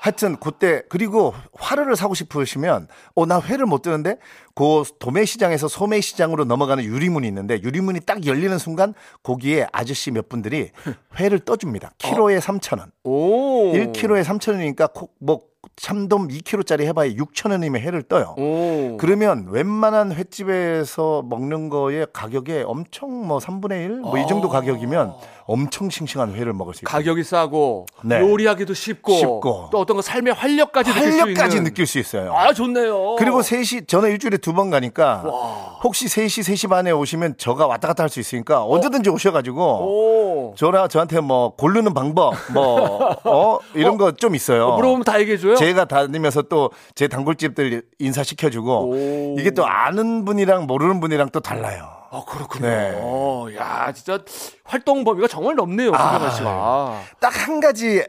하여튼 0.01 0.37
그때 0.37 0.83
그리고 0.89 1.35
화를 1.55 1.97
사고 1.97 2.15
싶으시면 2.15 2.89
어 3.15 3.27
나 3.27 3.41
회를 3.41 3.67
못 3.67 3.83
드는데 3.83 4.17
그 4.55 4.85
도매 4.99 5.25
시장에서 5.25 5.69
소매 5.69 6.01
시장으로 6.01 6.45
넘어가는 6.45 6.83
유리문이 6.83 7.27
있는데 7.29 7.61
유리문이 7.63 8.01
딱 8.01 8.25
열리는 8.27 8.57
순간 8.59 8.95
거기에 9.23 9.67
아저씨 9.73 10.11
몇 10.11 10.29
분들이 10.29 10.71
회를 11.19 11.41
떠줍니다. 11.41 11.91
키로에 11.99 12.39
3,000원. 12.39 12.91
오. 13.05 13.73
1kg에 13.73 14.25
3,000원이니까 14.25 15.09
뭐 15.21 15.41
참돔 15.77 16.29
2kg짜리 16.29 16.83
해봐야 16.87 17.11
6,000원이면 17.11 17.79
회를 17.79 18.03
떠요. 18.03 18.35
오. 18.39 18.97
그러면 18.99 19.47
웬만한 19.51 20.13
횟집에서 20.13 21.23
먹는 21.29 21.69
거의 21.69 22.07
가격에 22.13 22.63
엄청 22.67 23.27
뭐 23.27 23.39
3분의 23.39 23.85
1? 23.85 23.89
뭐이 24.01 24.27
정도 24.29 24.49
가격이면 24.49 25.13
엄청 25.47 25.89
싱싱한 25.89 26.35
회를 26.35 26.53
먹을 26.53 26.75
수 26.75 26.81
있어요. 26.85 26.93
가격이 26.93 27.25
싸고 27.25 27.87
네. 28.05 28.21
요리하기도 28.21 28.75
쉽고, 28.75 29.13
쉽고. 29.15 29.69
또 29.73 29.79
어떤 29.81 29.97
거 29.97 30.03
삶의 30.03 30.35
활력까지 30.35 30.93
느낄 30.93 31.13
수 31.13 31.19
활력까지 31.21 31.57
있는 31.57 31.71
느낄 31.71 31.87
수 31.87 31.99
있어요. 31.99 32.35
아 32.35 32.53
좋네요. 32.53 33.17
그리고 33.17 33.41
3시, 33.41 33.89
저는 33.89 34.11
일주일에 34.11 34.37
두 34.37 34.53
번 34.53 34.71
가니까 34.71 35.23
와. 35.25 35.79
혹시 35.85 36.07
3시, 36.07 36.43
3시 36.53 36.69
반에 36.69 36.91
오시면 36.91 37.37
저가 37.39 37.67
왔다 37.67 37.89
갔다 37.89 38.03
할 38.03 38.09
수 38.11 38.21
있으니까 38.21 38.65
언제든지 38.65 39.11
오셔 39.11 39.31
가지고 39.33 39.63
오. 39.63 40.55
저랑 40.57 40.89
저한테 40.89 41.21
뭐 41.21 41.55
고르는 41.57 41.95
방법 41.95 42.35
뭐, 42.53 43.17
어, 43.25 43.59
이런 43.75 43.97
거좀 43.97 44.35
있어요. 44.35 44.75
물어보면 44.77 45.05
다 45.05 45.19
얘기해 45.21 45.37
줘 45.39 45.48
요. 45.51 45.57
제가 45.57 45.85
다니면서 45.87 46.43
또 46.43 46.71
제 46.95 47.09
단골집들 47.09 47.83
인사시켜주고 47.99 48.91
오. 48.91 49.37
이게 49.39 49.51
또 49.51 49.67
아는 49.67 50.25
분이랑 50.25 50.67
모르는 50.67 51.01
분이랑 51.01 51.31
또 51.31 51.41
달라요. 51.41 51.89
아 52.11 52.23
그렇군요. 52.27 52.67
네. 52.69 53.57
야 53.57 53.93
진짜 53.93 54.19
활동 54.65 55.05
범위가 55.05 55.29
정말 55.29 55.55
넓네요, 55.57 55.93
아, 55.95 56.13
김병환 56.13 56.35
씨가. 56.37 57.03
딱한 57.21 57.61
가지 57.61 58.05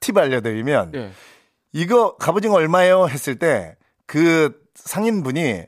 팁 0.00 0.16
알려드리면 0.16 0.92
예. 0.94 1.10
이거 1.72 2.16
갑오징어 2.16 2.54
얼마예요 2.56 3.08
했을 3.08 3.38
때 3.38 3.74
그 4.06 4.54
상인분이 4.74 5.62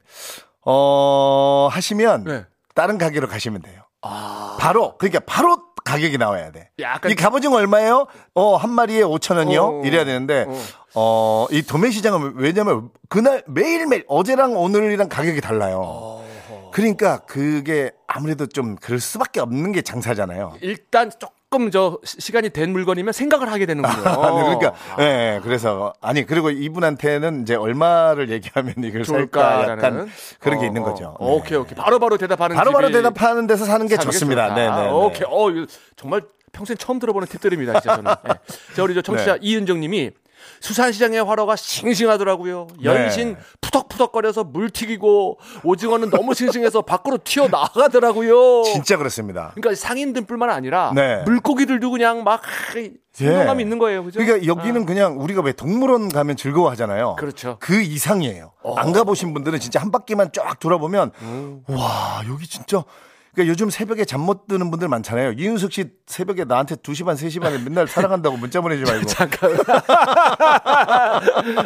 어 0.64 1.68
하시면 1.70 2.24
네. 2.24 2.44
다른 2.74 2.98
가게로 2.98 3.26
가시면 3.28 3.62
돼요. 3.62 3.82
아. 4.02 4.56
바로 4.60 4.96
그러니까 4.98 5.20
바로 5.26 5.67
가격이 5.88 6.18
나와야 6.18 6.52
돼. 6.52 6.70
약간- 6.80 7.10
이 7.10 7.14
갑오징어 7.14 7.56
얼마예요? 7.56 8.06
어, 8.34 8.56
한 8.56 8.70
마리에 8.70 9.02
5천 9.02 9.36
원이요? 9.38 9.62
어. 9.62 9.82
이래야 9.84 10.04
되는데, 10.04 10.44
어. 10.46 10.54
어, 10.94 11.46
이 11.50 11.62
도매 11.62 11.90
시장은 11.90 12.34
왜냐면 12.36 12.90
그날 13.08 13.42
매일매일 13.46 14.04
어제랑 14.06 14.56
오늘이랑 14.56 15.08
가격이 15.08 15.40
달라요. 15.40 16.22
그러니까 16.72 17.20
그게 17.20 17.90
아무래도 18.06 18.46
좀 18.46 18.76
그럴 18.76 19.00
수밖에 19.00 19.40
없는 19.40 19.72
게 19.72 19.80
장사잖아요. 19.82 20.54
일단 20.60 21.10
조금 21.10 21.34
저 21.72 21.98
시- 22.04 22.20
시간이 22.20 22.50
된 22.50 22.72
물건이면 22.72 23.12
생각을 23.12 23.50
하게 23.50 23.64
되는군요. 23.64 23.94
네, 24.04 24.42
그러니까, 24.42 24.74
아, 24.96 25.02
예, 25.02 25.04
예, 25.36 25.40
그래서, 25.42 25.94
아니, 26.02 26.26
그리고 26.26 26.50
이분한테는 26.50 27.42
이제 27.42 27.54
얼마를 27.54 28.28
얘기하면 28.30 28.74
이걸 28.84 29.04
살까 29.04 29.68
약간 29.68 30.08
그런 30.40 30.58
게 30.58 30.66
어, 30.66 30.68
있는 30.68 30.82
어. 30.82 30.84
거죠. 30.84 31.16
어, 31.18 31.34
오케이 31.34 31.56
오케이 31.56 31.74
바로 31.74 31.98
바로 31.98 32.18
대답하는 32.18 32.54
바로바로 32.54 32.88
집이 32.88 32.98
대답하는 32.98 33.46
데서 33.46 33.64
사는 33.64 33.86
게 33.86 33.96
좋습니다. 33.96 34.54
네, 34.54 34.62
네. 34.62 34.66
아, 34.68 34.82
네. 34.82 34.90
오케이. 34.90 35.22
어, 35.26 35.50
이거 35.50 35.66
정말 35.96 36.22
평생 36.52 36.76
처음 36.76 36.98
들어보는 36.98 37.26
팁들입니다, 37.28 37.80
진짜 37.80 37.96
저는. 37.96 38.12
네. 38.24 38.34
자, 38.76 38.82
우리 38.82 38.94
저 38.94 39.00
청취자 39.00 39.34
네. 39.34 39.38
이은정 39.42 39.80
님이 39.80 40.10
수산시장의 40.60 41.24
화로가 41.24 41.56
싱싱하더라고요. 41.56 42.68
연신 42.84 43.34
네. 43.34 43.38
푸덕푸덕거려서 43.60 44.44
물 44.44 44.70
튀기고 44.70 45.38
오징어는 45.64 46.10
너무 46.10 46.34
싱싱해서 46.34 46.82
밖으로 46.82 47.18
튀어 47.22 47.48
나가더라고요. 47.48 48.64
진짜 48.64 48.96
그렇습니다. 48.96 49.52
그러니까 49.54 49.74
상인들뿐만 49.80 50.50
아니라 50.50 50.92
네. 50.94 51.22
물고기들도 51.24 51.90
그냥 51.90 52.24
막 52.24 52.42
생동감이 53.12 53.60
예. 53.60 53.64
있는 53.64 53.78
거예요. 53.78 54.04
그죠? 54.04 54.20
그러니까 54.20 54.46
여기는 54.46 54.86
그냥 54.86 55.20
우리가 55.20 55.42
왜 55.42 55.52
동물원 55.52 56.08
가면 56.08 56.36
즐거워하잖아요. 56.36 57.16
그렇죠. 57.18 57.50
어. 57.50 57.56
그 57.58 57.80
이상이에요. 57.80 58.52
안 58.76 58.92
가보신 58.92 59.34
분들은 59.34 59.58
진짜 59.60 59.80
한 59.80 59.90
바퀴만 59.90 60.30
쫙 60.32 60.58
돌아보면 60.60 61.10
음. 61.22 61.62
와 61.68 62.22
여기 62.28 62.46
진짜. 62.46 62.84
그러니까 63.38 63.52
요즘 63.52 63.70
새벽에 63.70 64.04
잠 64.04 64.18
못 64.18 64.48
드는 64.48 64.68
분들 64.70 64.88
많잖아요. 64.88 65.32
이윤석 65.38 65.72
씨 65.72 65.84
새벽에 66.06 66.44
나한테 66.44 66.74
2시 66.74 67.04
반, 67.06 67.14
3시 67.16 67.40
반에 67.40 67.56
맨날 67.58 67.86
사랑한다고 67.86 68.36
문자 68.36 68.60
보내지 68.60 68.82
말고. 68.82 69.06
잠깐. 69.08 69.56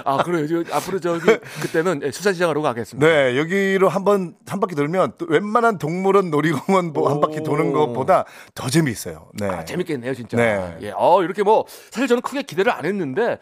아, 0.05 0.23
그래요. 0.23 0.47
저, 0.47 0.63
앞으로 0.77 1.01
저기 1.01 1.25
그때는 1.63 2.03
예, 2.05 2.11
수산시장으로 2.11 2.61
가겠습니다. 2.63 3.07
네, 3.07 3.37
여기로 3.39 3.89
한번 3.89 4.35
한 4.47 4.61
바퀴 4.61 4.75
돌면 4.75 5.15
또 5.19 5.27
웬만한 5.29 5.79
동물원 5.79 6.31
놀이공원 6.31 6.93
뭐 6.93 7.09
한 7.13 7.21
바퀴 7.21 7.43
도는 7.43 7.73
것보다 7.73 8.25
더 8.55 8.69
재미있어요. 8.69 9.29
네. 9.35 9.49
아, 9.49 9.65
재밌겠네요, 9.65 10.15
진짜. 10.15 10.37
네. 10.37 10.77
예, 10.83 10.93
어, 10.95 11.23
이렇게 11.23 11.43
뭐, 11.43 11.65
사실 11.91 12.07
저는 12.07 12.21
크게 12.23 12.43
기대를 12.43 12.71
안 12.71 12.85
했는데, 12.85 13.39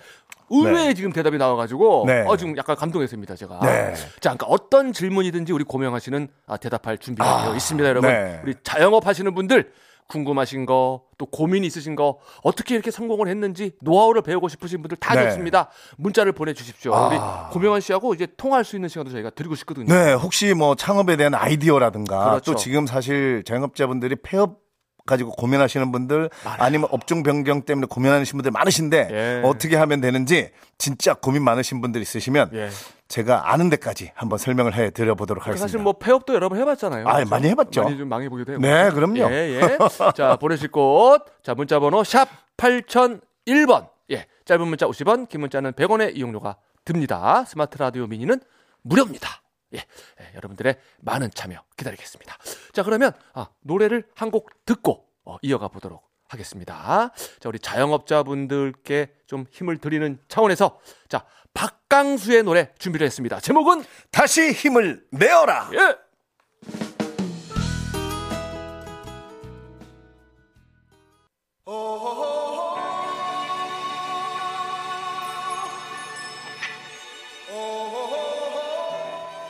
의외의 0.50 0.88
네. 0.88 0.94
지금 0.94 1.12
대답이 1.12 1.38
나와가지고, 1.38 2.04
네. 2.06 2.24
어, 2.26 2.36
지금 2.36 2.56
약간 2.56 2.76
감동했습니다, 2.76 3.36
제가. 3.36 3.60
네. 3.62 3.94
자, 4.20 4.34
그러니까 4.34 4.46
어떤 4.46 4.92
질문이든지 4.92 5.52
우리 5.52 5.64
고명하 5.64 5.98
씨는 6.00 6.28
아, 6.46 6.56
대답할 6.56 6.98
준비가 6.98 7.44
되어 7.44 7.54
있습니다, 7.54 7.88
여러분. 7.88 8.10
네. 8.10 8.40
우리 8.44 8.54
자영업 8.62 9.06
하시는 9.06 9.32
분들, 9.34 9.72
궁금하신 10.08 10.66
거, 10.66 11.02
또 11.18 11.26
고민 11.26 11.62
있으신 11.62 11.94
거, 11.94 12.18
어떻게 12.42 12.74
이렇게 12.74 12.90
성공을 12.90 13.28
했는지, 13.28 13.72
노하우를 13.80 14.22
배우고 14.22 14.48
싶으신 14.48 14.82
분들 14.82 14.96
다 14.96 15.14
네. 15.14 15.24
좋습니다. 15.26 15.68
문자를 15.98 16.32
보내주십시오. 16.32 16.92
아. 16.92 17.06
우리 17.06 17.52
고명환 17.52 17.80
씨하고 17.80 18.12
이제 18.14 18.26
통화할 18.36 18.64
수 18.64 18.74
있는 18.74 18.88
시간도 18.88 19.12
저희가 19.12 19.30
드리고 19.30 19.54
싶거든요. 19.54 19.86
네, 19.86 20.14
혹시 20.14 20.52
뭐 20.54 20.74
창업에 20.74 21.16
대한 21.16 21.34
아이디어라든가 21.34 22.24
그렇죠. 22.30 22.52
또 22.52 22.58
지금 22.58 22.86
사실 22.88 23.44
자영업자분들이 23.46 24.16
폐업 24.16 24.58
가지고 25.06 25.32
고민하시는 25.32 25.90
분들 25.92 26.30
아니면 26.44 26.88
업종 26.92 27.22
변경 27.22 27.62
때문에 27.62 27.86
고민하시는 27.88 28.38
분들 28.38 28.50
많으신데 28.50 29.08
예. 29.10 29.42
어떻게 29.44 29.76
하면 29.76 30.00
되는지 30.00 30.50
진짜 30.78 31.14
고민 31.14 31.42
많으신 31.42 31.80
분들 31.80 32.00
있으시면 32.00 32.50
예. 32.54 32.70
제가 33.08 33.52
아는 33.52 33.70
데까지 33.70 34.12
한번 34.14 34.38
설명을 34.38 34.74
해 34.74 34.90
드려 34.90 35.14
보도록 35.16 35.42
하겠습니다. 35.46 35.66
사실 35.66 35.80
뭐 35.80 35.94
폐업도 35.94 36.32
여러 36.32 36.48
번 36.48 36.58
해봤잖아요. 36.58 37.08
아? 37.08 37.24
많이 37.24 37.48
해봤죠. 37.48 37.82
많이 37.82 37.98
좀 37.98 38.08
망해 38.08 38.28
보기도 38.28 38.52
해요. 38.52 38.60
네, 38.60 38.90
그럼요. 38.90 39.30
예, 39.32 39.60
예. 39.60 39.78
자, 40.14 40.36
보내실 40.40 40.70
곳. 40.70 41.24
자, 41.42 41.54
문자번호 41.54 42.04
샵 42.04 42.28
8001번. 42.56 43.88
예. 44.12 44.26
짧은 44.44 44.66
문자 44.66 44.86
50원, 44.86 45.28
긴 45.28 45.40
문자는 45.40 45.72
100원의 45.72 46.16
이용료가 46.16 46.56
듭니다. 46.84 47.44
스마트 47.46 47.78
라디오 47.78 48.06
미니는 48.06 48.40
무료입니다. 48.82 49.42
예. 49.74 49.78
예, 49.78 50.34
여러분들의 50.36 50.76
많은 51.00 51.30
참여 51.34 51.62
기다리겠습니다. 51.76 52.36
자, 52.80 52.82
그러면 52.82 53.12
아, 53.34 53.48
노래를 53.60 54.04
한 54.14 54.30
곡 54.30 54.64
듣고 54.64 55.06
어, 55.24 55.36
이어가 55.42 55.68
보도록 55.68 56.08
하겠습니다. 56.28 57.10
자, 57.40 57.48
우리 57.48 57.58
자영업자분들께 57.58 59.12
좀 59.26 59.44
힘을 59.50 59.78
드리는 59.78 60.18
차원에서 60.28 60.78
자, 61.08 61.24
박강수의 61.52 62.44
노래 62.44 62.72
준비를 62.78 63.04
했습니다. 63.06 63.40
제목은 63.40 63.82
다시 64.12 64.52
힘을 64.52 65.04
내어라. 65.10 65.70
예. 65.74 65.96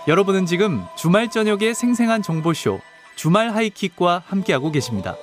여러분은 0.09 0.47
지금 0.47 0.85
주말 0.97 1.31
저녁의 1.31 1.75
생생한 1.75 2.23
정보쇼 2.23 2.81
주말 3.21 3.51
하이킥과 3.51 4.23
함께하고 4.29 4.73
계십니다. 4.73 5.15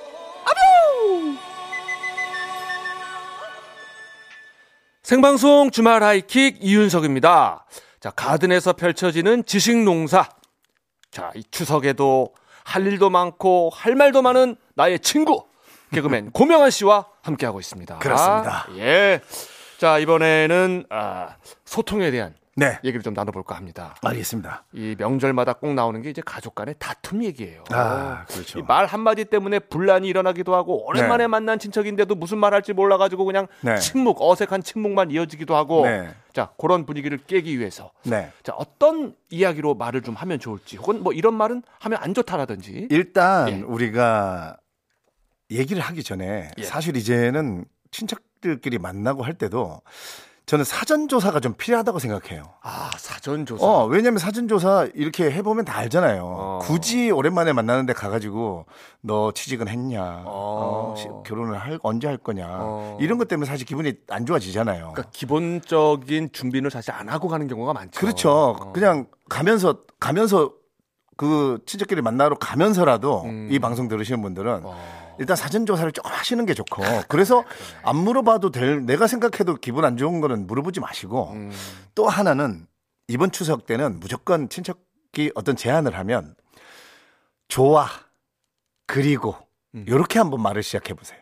생방송 5.02 5.72
주말 5.72 6.04
하이킥 6.04 6.58
이윤석입니다. 6.60 7.66
자, 7.98 8.10
가든에서 8.12 8.74
펼쳐지는 8.74 9.44
지식 9.46 9.82
농사. 9.82 10.28
자, 11.10 11.32
이 11.34 11.42
추석에도 11.50 12.32
할 12.62 12.86
일도 12.86 13.10
많고 13.10 13.72
할 13.74 13.96
말도 13.96 14.22
많은 14.22 14.54
나의 14.76 15.00
친구 15.00 15.48
개그맨 15.92 16.30
고명환 16.30 16.70
씨와 16.70 17.04
함께하고 17.22 17.58
있습니다. 17.58 17.98
그렇습니다. 17.98 18.68
예. 18.76 19.20
자, 19.78 19.98
이번에는 19.98 20.84
아, 20.90 21.34
소통에 21.64 22.12
대한 22.12 22.37
네, 22.58 22.78
얘기를 22.82 23.02
좀 23.02 23.14
나눠볼까 23.14 23.54
합니다. 23.54 23.94
알겠습니다. 24.02 24.64
이 24.72 24.96
명절마다 24.98 25.52
꼭 25.54 25.74
나오는 25.74 26.02
게 26.02 26.10
이제 26.10 26.20
가족 26.24 26.56
간의 26.56 26.74
다툼 26.78 27.22
얘기예요. 27.22 27.62
아, 27.70 28.24
그렇죠. 28.26 28.58
이말 28.58 28.86
한마디 28.86 29.24
때문에 29.24 29.60
분란이 29.60 30.08
일어나기도 30.08 30.54
하고 30.54 30.86
오랜만에 30.88 31.24
네. 31.24 31.28
만난 31.28 31.58
친척인데도 31.58 32.16
무슨 32.16 32.38
말 32.38 32.54
할지 32.54 32.72
몰라가지고 32.72 33.24
그냥 33.24 33.46
네. 33.60 33.78
침묵, 33.78 34.20
어색한 34.20 34.62
침묵만 34.62 35.12
이어지기도 35.12 35.54
하고 35.54 35.86
네. 35.86 36.08
자 36.32 36.50
그런 36.58 36.84
분위기를 36.84 37.18
깨기 37.18 37.58
위해서 37.58 37.92
네. 38.04 38.32
자 38.42 38.52
어떤 38.56 39.14
이야기로 39.30 39.74
말을 39.74 40.02
좀 40.02 40.14
하면 40.14 40.40
좋을지 40.40 40.76
혹은 40.78 41.02
뭐 41.02 41.12
이런 41.12 41.34
말은 41.34 41.62
하면 41.78 41.98
안 42.02 42.12
좋다라든지 42.12 42.88
일단 42.90 43.48
예. 43.48 43.60
우리가 43.62 44.56
얘기를 45.50 45.80
하기 45.80 46.02
전에 46.02 46.50
예. 46.58 46.62
사실 46.62 46.96
이제는 46.96 47.64
친척들끼리 47.90 48.78
만나고 48.78 49.22
할 49.22 49.34
때도 49.34 49.80
저는 50.48 50.64
사전 50.64 51.08
조사가 51.08 51.40
좀 51.40 51.52
필요하다고 51.52 51.98
생각해요. 51.98 52.42
아 52.62 52.90
사전 52.96 53.44
조사 53.44 53.66
어, 53.66 53.84
왜냐면 53.84 54.18
사전 54.18 54.48
조사 54.48 54.88
이렇게 54.94 55.30
해보면 55.30 55.66
다 55.66 55.76
알잖아요. 55.76 56.22
어. 56.24 56.58
굳이 56.62 57.10
오랜만에 57.10 57.52
만나는데 57.52 57.92
가가지고 57.92 58.64
너 59.02 59.30
취직은 59.32 59.68
했냐, 59.68 60.22
어. 60.24 60.24
어, 60.24 60.94
시- 60.96 61.06
결혼을 61.26 61.58
할 61.58 61.78
언제 61.82 62.08
할 62.08 62.16
거냐 62.16 62.46
어. 62.48 62.96
이런 62.98 63.18
것 63.18 63.28
때문에 63.28 63.46
사실 63.46 63.66
기분이 63.66 63.92
안 64.08 64.24
좋아지잖아요. 64.24 64.92
그러니까 64.94 65.10
기본적인 65.12 66.30
준비를 66.32 66.70
사실 66.70 66.92
안 66.92 67.10
하고 67.10 67.28
가는 67.28 67.46
경우가 67.46 67.74
많죠. 67.74 68.00
그렇죠. 68.00 68.30
어. 68.58 68.72
그냥 68.72 69.06
가면서 69.28 69.80
가면서 70.00 70.52
그 71.18 71.58
친척끼리 71.66 72.00
만나러 72.00 72.36
가면서라도 72.38 73.24
음. 73.24 73.48
이 73.50 73.58
방송 73.58 73.86
들으시는 73.88 74.22
분들은 74.22 74.62
어. 74.64 75.07
일단 75.18 75.36
사전 75.36 75.66
조사를 75.66 75.90
조금 75.92 76.10
하시는 76.10 76.44
게 76.46 76.54
좋고 76.54 76.82
그래서 77.08 77.44
안 77.82 77.96
물어봐도 77.96 78.50
될 78.50 78.84
내가 78.86 79.06
생각해도 79.06 79.56
기분 79.56 79.84
안 79.84 79.96
좋은 79.96 80.20
거는 80.20 80.46
물어보지 80.46 80.80
마시고 80.80 81.32
음. 81.32 81.52
또 81.94 82.08
하나는 82.08 82.66
이번 83.08 83.30
추석 83.30 83.66
때는 83.66 84.00
무조건 84.00 84.48
친척이 84.48 85.32
어떤 85.34 85.56
제안을 85.56 85.96
하면 85.98 86.34
좋아 87.48 87.88
그리고 88.86 89.36
음. 89.74 89.84
이렇게 89.88 90.18
한번 90.18 90.42
말을 90.42 90.62
시작해 90.62 90.94
보세요. 90.94 91.18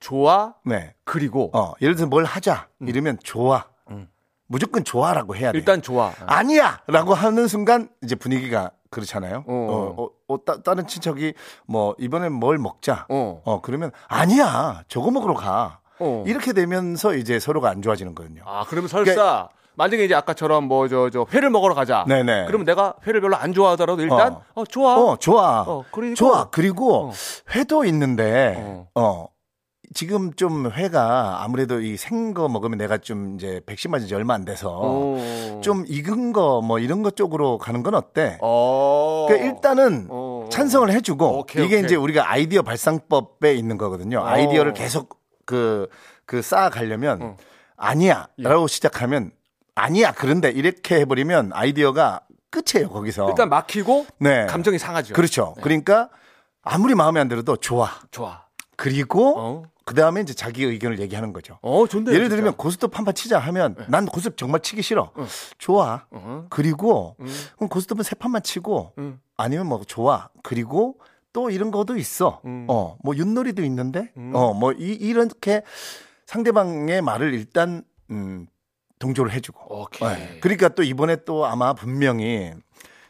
좋아 0.00 0.54
네. 0.64 0.94
그리고 1.04 1.50
어, 1.52 1.74
예를 1.80 1.96
들어 1.96 2.06
뭘 2.06 2.24
하자 2.24 2.68
이러면 2.80 3.18
좋아. 3.22 3.66
음. 3.90 4.08
무조건 4.46 4.82
좋아라고 4.82 5.36
해야 5.36 5.52
돼. 5.52 5.58
일단 5.58 5.82
좋아. 5.82 6.12
아니야라고 6.26 7.14
하는 7.14 7.48
순간 7.48 7.90
이제 8.02 8.14
분위기가 8.14 8.70
그렇잖아요. 8.90 9.44
어. 9.46 9.94
어, 9.96 10.02
어, 10.04 10.08
어, 10.28 10.44
따, 10.44 10.62
다른 10.62 10.86
친척이 10.86 11.34
뭐 11.66 11.94
이번엔 11.98 12.32
뭘 12.32 12.58
먹자. 12.58 13.06
어. 13.08 13.42
어, 13.44 13.60
그러면 13.60 13.90
아니야. 14.08 14.82
저거 14.88 15.10
먹으러 15.10 15.34
가. 15.34 15.80
어. 16.00 16.24
이렇게 16.26 16.52
되면서 16.52 17.14
이제 17.14 17.38
서로가 17.38 17.68
안 17.70 17.82
좋아지는 17.82 18.14
거거든요. 18.14 18.42
아, 18.46 18.64
그러면 18.68 18.88
설사 18.88 19.48
만약에 19.74 20.04
이제 20.04 20.14
아까처럼 20.14 20.64
뭐 20.64 20.88
저 20.88 21.08
저 21.10 21.26
회를 21.32 21.50
먹으러 21.50 21.74
가자. 21.74 22.04
네네. 22.08 22.46
그러면 22.46 22.64
내가 22.64 22.94
회를 23.06 23.20
별로 23.20 23.36
안 23.36 23.52
좋아하더라도 23.52 24.02
일단 24.02 24.32
어. 24.34 24.42
어, 24.54 24.64
좋아. 24.64 24.96
어, 24.96 25.16
좋아. 25.16 25.60
어, 25.62 25.84
그리고- 25.92 26.14
좋아. 26.16 26.48
그리고 26.50 27.08
어. 27.08 27.12
회도 27.54 27.84
있는데 27.84 28.86
어. 28.94 29.28
어. 29.88 29.92
지금 29.94 30.32
좀 30.34 30.70
회가 30.70 31.42
아무래도 31.42 31.80
이 31.80 31.96
생 31.96 32.34
거 32.34 32.48
먹으면 32.48 32.78
내가 32.78 32.98
좀 32.98 33.34
이제 33.36 33.60
백신 33.66 33.90
맞은 33.90 34.06
지 34.06 34.14
얼마 34.14 34.34
안 34.34 34.44
돼서 34.44 34.70
어. 34.82 35.60
좀 35.62 35.84
익은 35.86 36.32
거 36.32 36.60
뭐 36.62 36.78
이런 36.78 37.02
것 37.02 37.16
쪽으로 37.16 37.58
가는 37.58 37.82
건 37.82 37.94
어때? 37.94 38.38
어. 38.40 39.26
그러니까 39.28 39.48
일단은 39.48 40.06
어. 40.10 40.48
찬성을 40.50 40.90
해주고 40.90 41.38
오케이, 41.38 41.64
이게 41.64 41.76
오케이. 41.76 41.84
이제 41.84 41.94
우리가 41.96 42.30
아이디어 42.30 42.62
발상법에 42.62 43.54
있는 43.54 43.78
거거든요. 43.78 44.24
아이디어를 44.24 44.72
계속 44.74 45.18
그, 45.46 45.88
그 46.26 46.42
쌓아가려면 46.42 47.22
어. 47.22 47.36
아니야 47.76 48.28
라고 48.36 48.66
시작하면 48.66 49.30
아니야 49.74 50.12
그런데 50.12 50.50
이렇게 50.50 50.96
해버리면 51.00 51.50
아이디어가 51.54 52.20
끝이에요 52.50 52.90
거기서. 52.90 53.28
일단 53.28 53.48
막히고 53.48 54.06
네. 54.18 54.46
감정이 54.46 54.78
상하죠. 54.78 55.14
그렇죠. 55.14 55.54
그러니까 55.62 56.08
아무리 56.62 56.94
마음에 56.94 57.20
안 57.20 57.28
들어도 57.28 57.56
좋아. 57.56 57.88
좋아. 58.10 58.42
그리고 58.76 59.34
어. 59.38 59.62
그 59.88 59.94
다음에 59.94 60.20
이제 60.20 60.34
자기 60.34 60.64
의견을 60.64 60.98
얘기하는 61.00 61.32
거죠. 61.32 61.58
어, 61.62 61.86
좋네요. 61.86 62.14
예를. 62.14 62.28
들면 62.28 62.56
고스톱 62.56 62.98
한 62.98 63.06
판 63.06 63.14
치자 63.14 63.38
하면 63.38 63.74
난 63.88 64.04
고스톱 64.04 64.36
정말 64.36 64.60
치기 64.60 64.82
싫어. 64.82 65.12
좋아. 65.56 66.04
어. 66.10 66.44
그리고 66.50 67.16
음. 67.20 67.26
그럼 67.56 67.70
고스톱은 67.70 68.02
세 68.04 68.14
판만 68.14 68.42
치고 68.42 68.92
음. 68.98 69.18
아니면 69.38 69.66
뭐 69.66 69.80
좋아. 69.86 70.28
그리고 70.42 70.98
또 71.32 71.48
이런 71.48 71.70
것도 71.70 71.96
있어. 71.96 72.42
음. 72.44 72.66
어, 72.68 72.98
뭐 73.02 73.16
윷놀이도 73.16 73.64
있는데. 73.64 74.12
음. 74.18 74.32
어, 74.34 74.52
뭐 74.52 74.72
이, 74.72 74.92
이렇게 74.92 75.62
상대방의 76.26 77.00
말을 77.00 77.32
일단 77.32 77.82
음, 78.10 78.46
동조를 78.98 79.32
해주고. 79.32 79.80
오케이. 79.84 80.06
네. 80.10 80.38
그러니까 80.42 80.68
또 80.68 80.82
이번에 80.82 81.16
또 81.24 81.46
아마 81.46 81.72
분명히 81.72 82.52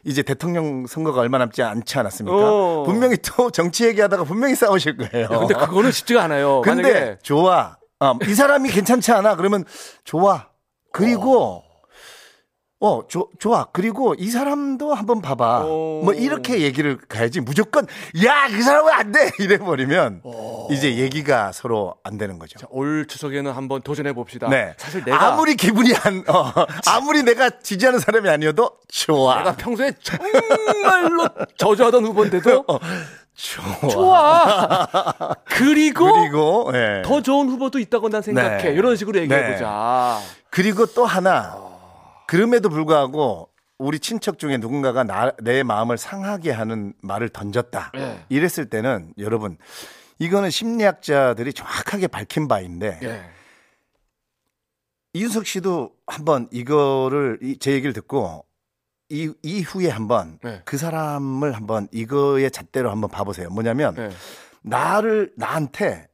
이제 0.05 0.23
대통령 0.23 0.87
선거가 0.87 1.21
얼마 1.21 1.37
남지 1.37 1.61
않지 1.61 1.99
않았습니까? 1.99 2.37
어. 2.37 2.83
분명히 2.83 3.17
또 3.17 3.49
정치 3.51 3.85
얘기하다가 3.85 4.23
분명히 4.23 4.55
싸우실 4.55 4.97
거예요. 4.97 5.25
야, 5.25 5.39
근데 5.39 5.53
그거는 5.53 5.91
쉽지가 5.91 6.23
않아요. 6.23 6.61
근데 6.61 6.81
만약에 6.81 7.17
좋아. 7.21 7.77
어, 7.99 8.13
이 8.27 8.33
사람이 8.33 8.69
괜찮지 8.69 9.11
않아? 9.11 9.35
그러면 9.35 9.65
좋아. 10.05 10.47
그리고 10.91 11.63
어, 12.81 13.05
조, 13.09 13.27
좋아. 13.39 13.65
그리고 13.73 14.15
이 14.17 14.29
사람도 14.29 14.93
한번 14.93 15.21
봐봐. 15.21 15.65
오. 15.65 16.01
뭐 16.03 16.13
이렇게 16.13 16.61
얘기를 16.61 16.97
가야지. 16.97 17.41
무조건 17.41 17.85
야, 18.25 18.47
그 18.49 18.61
사람은 18.61 18.93
안 18.93 19.11
돼. 19.11 19.31
이래 19.39 19.57
버리면 19.57 20.21
이제 20.71 20.95
얘기가 20.95 21.51
서로 21.51 21.95
안 22.03 22.17
되는 22.17 22.39
거죠. 22.39 22.57
자, 22.57 22.67
올 22.69 23.05
추석에는 23.05 23.51
한번 23.51 23.81
도전해 23.81 24.13
봅시다. 24.13 24.47
네. 24.49 24.73
사실 24.77 25.03
내가 25.03 25.27
아무리 25.33 25.55
기분이 25.55 25.93
안 26.03 26.23
어, 26.29 26.53
아무리 26.87 27.23
내가 27.23 27.49
지지하는 27.49 27.99
사람이 27.99 28.29
아니어도 28.29 28.71
좋아. 28.87 29.39
내가 29.39 29.55
평소에 29.57 29.91
정말로 30.01 31.27
저주하던 31.57 32.05
후보인데도 32.05 32.63
어, 32.65 32.79
좋아. 33.33 33.89
좋아. 33.89 34.87
그리고, 35.43 36.13
그리고 36.13 36.71
예. 36.75 37.01
더 37.03 37.21
좋은 37.21 37.49
후보도 37.49 37.79
있다고 37.79 38.07
난 38.07 38.21
생각해. 38.21 38.63
네. 38.63 38.73
이런 38.73 38.95
식으로 38.95 39.19
얘기해 39.19 39.41
네. 39.41 39.53
보자. 39.53 40.17
그리고 40.49 40.85
또 40.85 41.05
하나 41.05 41.68
그럼에도 42.29 42.69
불구하고 42.69 43.49
우리 43.79 43.97
친척 43.99 44.37
중에 44.37 44.57
누군가가 44.57 45.03
나, 45.03 45.31
내 45.41 45.63
마음을 45.63 45.97
상하게 45.97 46.51
하는 46.51 46.93
말을 47.01 47.29
던졌다. 47.29 47.91
예. 47.95 48.23
이랬을 48.29 48.69
때는 48.69 49.15
여러분 49.17 49.57
이거는 50.19 50.51
심리학자들이 50.51 51.53
정확하게 51.53 52.05
밝힌 52.05 52.47
바인데 52.47 52.99
예. 53.01 53.23
이윤석 55.13 55.47
씨도 55.47 55.91
한번 56.05 56.47
이거를 56.51 57.39
이- 57.41 57.57
제 57.57 57.71
얘기를 57.71 57.93
듣고 57.93 58.45
이 59.09 59.33
이후에 59.41 59.89
한번 59.89 60.37
네. 60.43 60.61
그 60.65 60.77
사람을 60.77 61.53
한번 61.55 61.87
이거의 61.91 62.51
잣대로 62.51 62.91
한번 62.91 63.09
봐보세요. 63.09 63.49
뭐냐면 63.49 63.95
예. 63.97 64.11
나를 64.61 65.33
나한테 65.35 66.07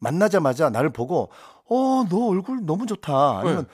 만나자마자 0.00 0.68
나를 0.68 0.90
보고 0.90 1.30
어 1.70 2.04
너 2.10 2.26
얼굴 2.28 2.64
너무 2.66 2.86
좋다 2.86 3.38
아니면 3.40 3.66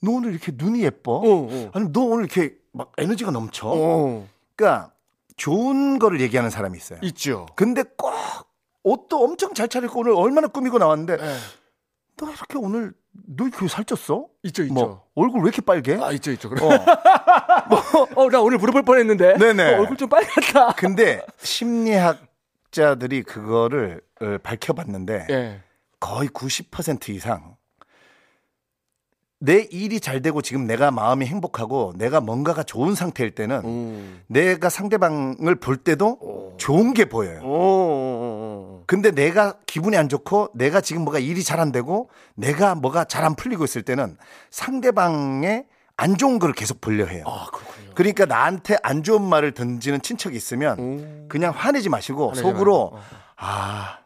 너 0.00 0.12
오늘 0.12 0.30
이렇게 0.32 0.52
눈이 0.54 0.82
예뻐 0.82 1.20
네. 1.22 1.28
어, 1.30 1.34
어. 1.34 1.70
아니면 1.74 1.92
너 1.92 2.00
오늘 2.02 2.24
이렇게 2.24 2.54
막 2.72 2.92
에너지가 2.98 3.30
넘쳐 3.30 3.68
어. 3.68 4.26
그러니까 4.56 4.92
좋은 5.36 5.98
거를 5.98 6.20
얘기하는 6.20 6.50
사람이 6.50 6.76
있어요 6.78 6.98
있죠. 7.02 7.46
근데 7.56 7.82
꼭 7.96 8.12
옷도 8.84 9.22
엄청 9.22 9.54
잘 9.54 9.68
차려입고 9.68 10.00
오늘 10.00 10.12
얼마나 10.12 10.48
꾸미고 10.48 10.78
나왔는데 10.78 11.12
예. 11.20 11.36
너 12.16 12.26
이렇게 12.30 12.58
오늘 12.58 12.92
너 13.12 13.46
이렇게 13.46 13.66
살쪘어 13.66 14.26
있죠, 14.44 14.62
있죠. 14.62 14.74
뭐 14.74 15.04
얼굴 15.14 15.40
왜 15.40 15.48
이렇게 15.48 15.60
빨개 15.62 15.96
아, 16.00 16.12
있죠, 16.12 16.30
있죠. 16.32 16.48
그래. 16.48 16.64
어. 16.64 16.70
어, 18.16 18.30
나 18.30 18.40
오늘 18.40 18.58
물어볼 18.58 18.82
뻔 18.82 18.98
했는데. 18.98 19.34
네네. 19.36 19.74
어, 19.74 19.80
얼굴 19.80 19.96
좀 19.96 20.08
빨갛다. 20.08 20.72
근데 20.76 21.24
심리학자들이 21.42 23.22
그거를 23.22 24.00
어, 24.20 24.36
밝혀봤는데 24.42 25.26
예. 25.30 25.60
거의 26.02 26.28
90% 26.28 27.10
이상 27.10 27.54
내 29.38 29.60
일이 29.70 30.00
잘 30.00 30.20
되고 30.20 30.42
지금 30.42 30.66
내가 30.66 30.90
마음이 30.90 31.26
행복하고 31.26 31.94
내가 31.96 32.20
뭔가가 32.20 32.64
좋은 32.64 32.94
상태일 32.96 33.34
때는 33.36 33.62
음. 33.64 34.22
내가 34.26 34.68
상대방을 34.68 35.56
볼 35.56 35.76
때도 35.76 36.54
좋은 36.58 36.92
게 36.92 37.04
보여요. 37.06 37.40
오, 37.42 37.46
오, 37.46 38.80
오, 38.80 38.84
근데 38.86 39.10
내가 39.12 39.54
기분이 39.66 39.96
안 39.96 40.08
좋고 40.08 40.50
내가 40.54 40.80
지금 40.80 41.02
뭐가 41.02 41.18
일이 41.20 41.42
잘 41.44 41.60
안 41.60 41.70
되고 41.72 42.10
내가 42.34 42.74
뭐가 42.74 43.04
잘 43.04 43.24
안 43.24 43.36
풀리고 43.36 43.64
있을 43.64 43.82
때는 43.82 44.16
상대방의 44.50 45.66
안 45.96 46.16
좋은 46.16 46.40
걸 46.40 46.52
계속 46.52 46.80
보려 46.80 47.06
해요. 47.06 47.22
아. 47.26 47.46
그러니까 47.94 48.26
나한테 48.26 48.76
안 48.82 49.04
좋은 49.04 49.22
말을 49.22 49.52
던지는 49.54 50.02
친척이 50.02 50.36
있으면 50.36 50.78
음. 50.80 51.26
그냥 51.28 51.52
화내지 51.54 51.88
마시고 51.88 52.30
화내지 52.30 52.42
속으로. 52.42 52.90
어. 52.94 53.02
아 53.36 54.01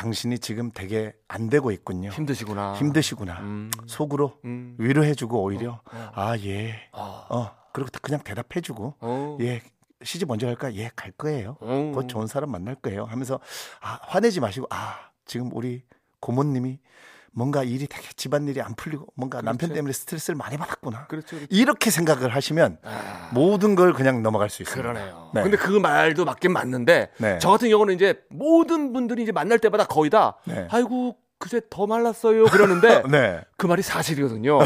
당신이 0.00 0.38
지금 0.38 0.70
되게 0.72 1.12
안 1.28 1.50
되고 1.50 1.70
있군요. 1.70 2.08
힘드시구나. 2.08 2.74
힘드시구나. 2.76 3.40
음. 3.40 3.70
속으로 3.86 4.32
음. 4.46 4.74
위로해주고 4.78 5.42
오히려 5.42 5.72
어. 5.92 6.10
아 6.14 6.38
예. 6.38 6.88
아. 6.92 7.26
어 7.28 7.50
그리고 7.74 7.90
그냥 8.00 8.22
대답해주고 8.22 8.94
어. 8.98 9.36
예 9.42 9.60
시집 10.02 10.26
먼저 10.26 10.46
갈까? 10.46 10.72
예 10.74 10.90
갈 10.96 11.10
거예요. 11.12 11.58
어. 11.60 11.92
곧 11.94 12.08
좋은 12.08 12.26
사람 12.26 12.50
만날 12.50 12.76
거예요. 12.76 13.04
하면서 13.04 13.40
아 13.82 13.98
화내지 14.04 14.40
마시고 14.40 14.66
아 14.70 15.10
지금 15.26 15.50
우리 15.52 15.82
고모님이 16.20 16.78
뭔가 17.32 17.62
일이 17.62 17.86
되게 17.86 18.08
집안일이 18.16 18.60
안 18.60 18.74
풀리고 18.74 19.06
뭔가 19.14 19.38
남편 19.38 19.68
그렇죠. 19.68 19.74
때문에 19.74 19.92
스트레스를 19.92 20.36
많이 20.36 20.56
받았구나. 20.56 21.06
그렇죠. 21.06 21.36
그렇죠. 21.36 21.46
이렇게 21.50 21.90
생각을 21.90 22.34
하시면 22.34 22.78
아. 22.82 23.30
모든 23.32 23.74
걸 23.74 23.92
그냥 23.92 24.22
넘어갈 24.22 24.50
수 24.50 24.62
있습니다. 24.62 24.92
그러네요. 24.92 25.30
네. 25.34 25.42
근데 25.42 25.56
그 25.56 25.70
말도 25.70 26.24
맞긴 26.24 26.52
맞는데 26.52 27.10
네. 27.18 27.38
저 27.40 27.50
같은 27.50 27.68
경우는 27.68 27.94
이제 27.94 28.20
모든 28.30 28.92
분들이 28.92 29.22
이제 29.22 29.32
만날 29.32 29.58
때마다 29.58 29.84
거의 29.86 30.10
다 30.10 30.36
네. 30.44 30.66
아이고 30.70 31.16
그새 31.40 31.62
더 31.70 31.86
말랐어요 31.86 32.44
그러는데 32.44 33.02
네. 33.10 33.40
그 33.56 33.66
말이 33.66 33.80
사실이거든요. 33.80 34.58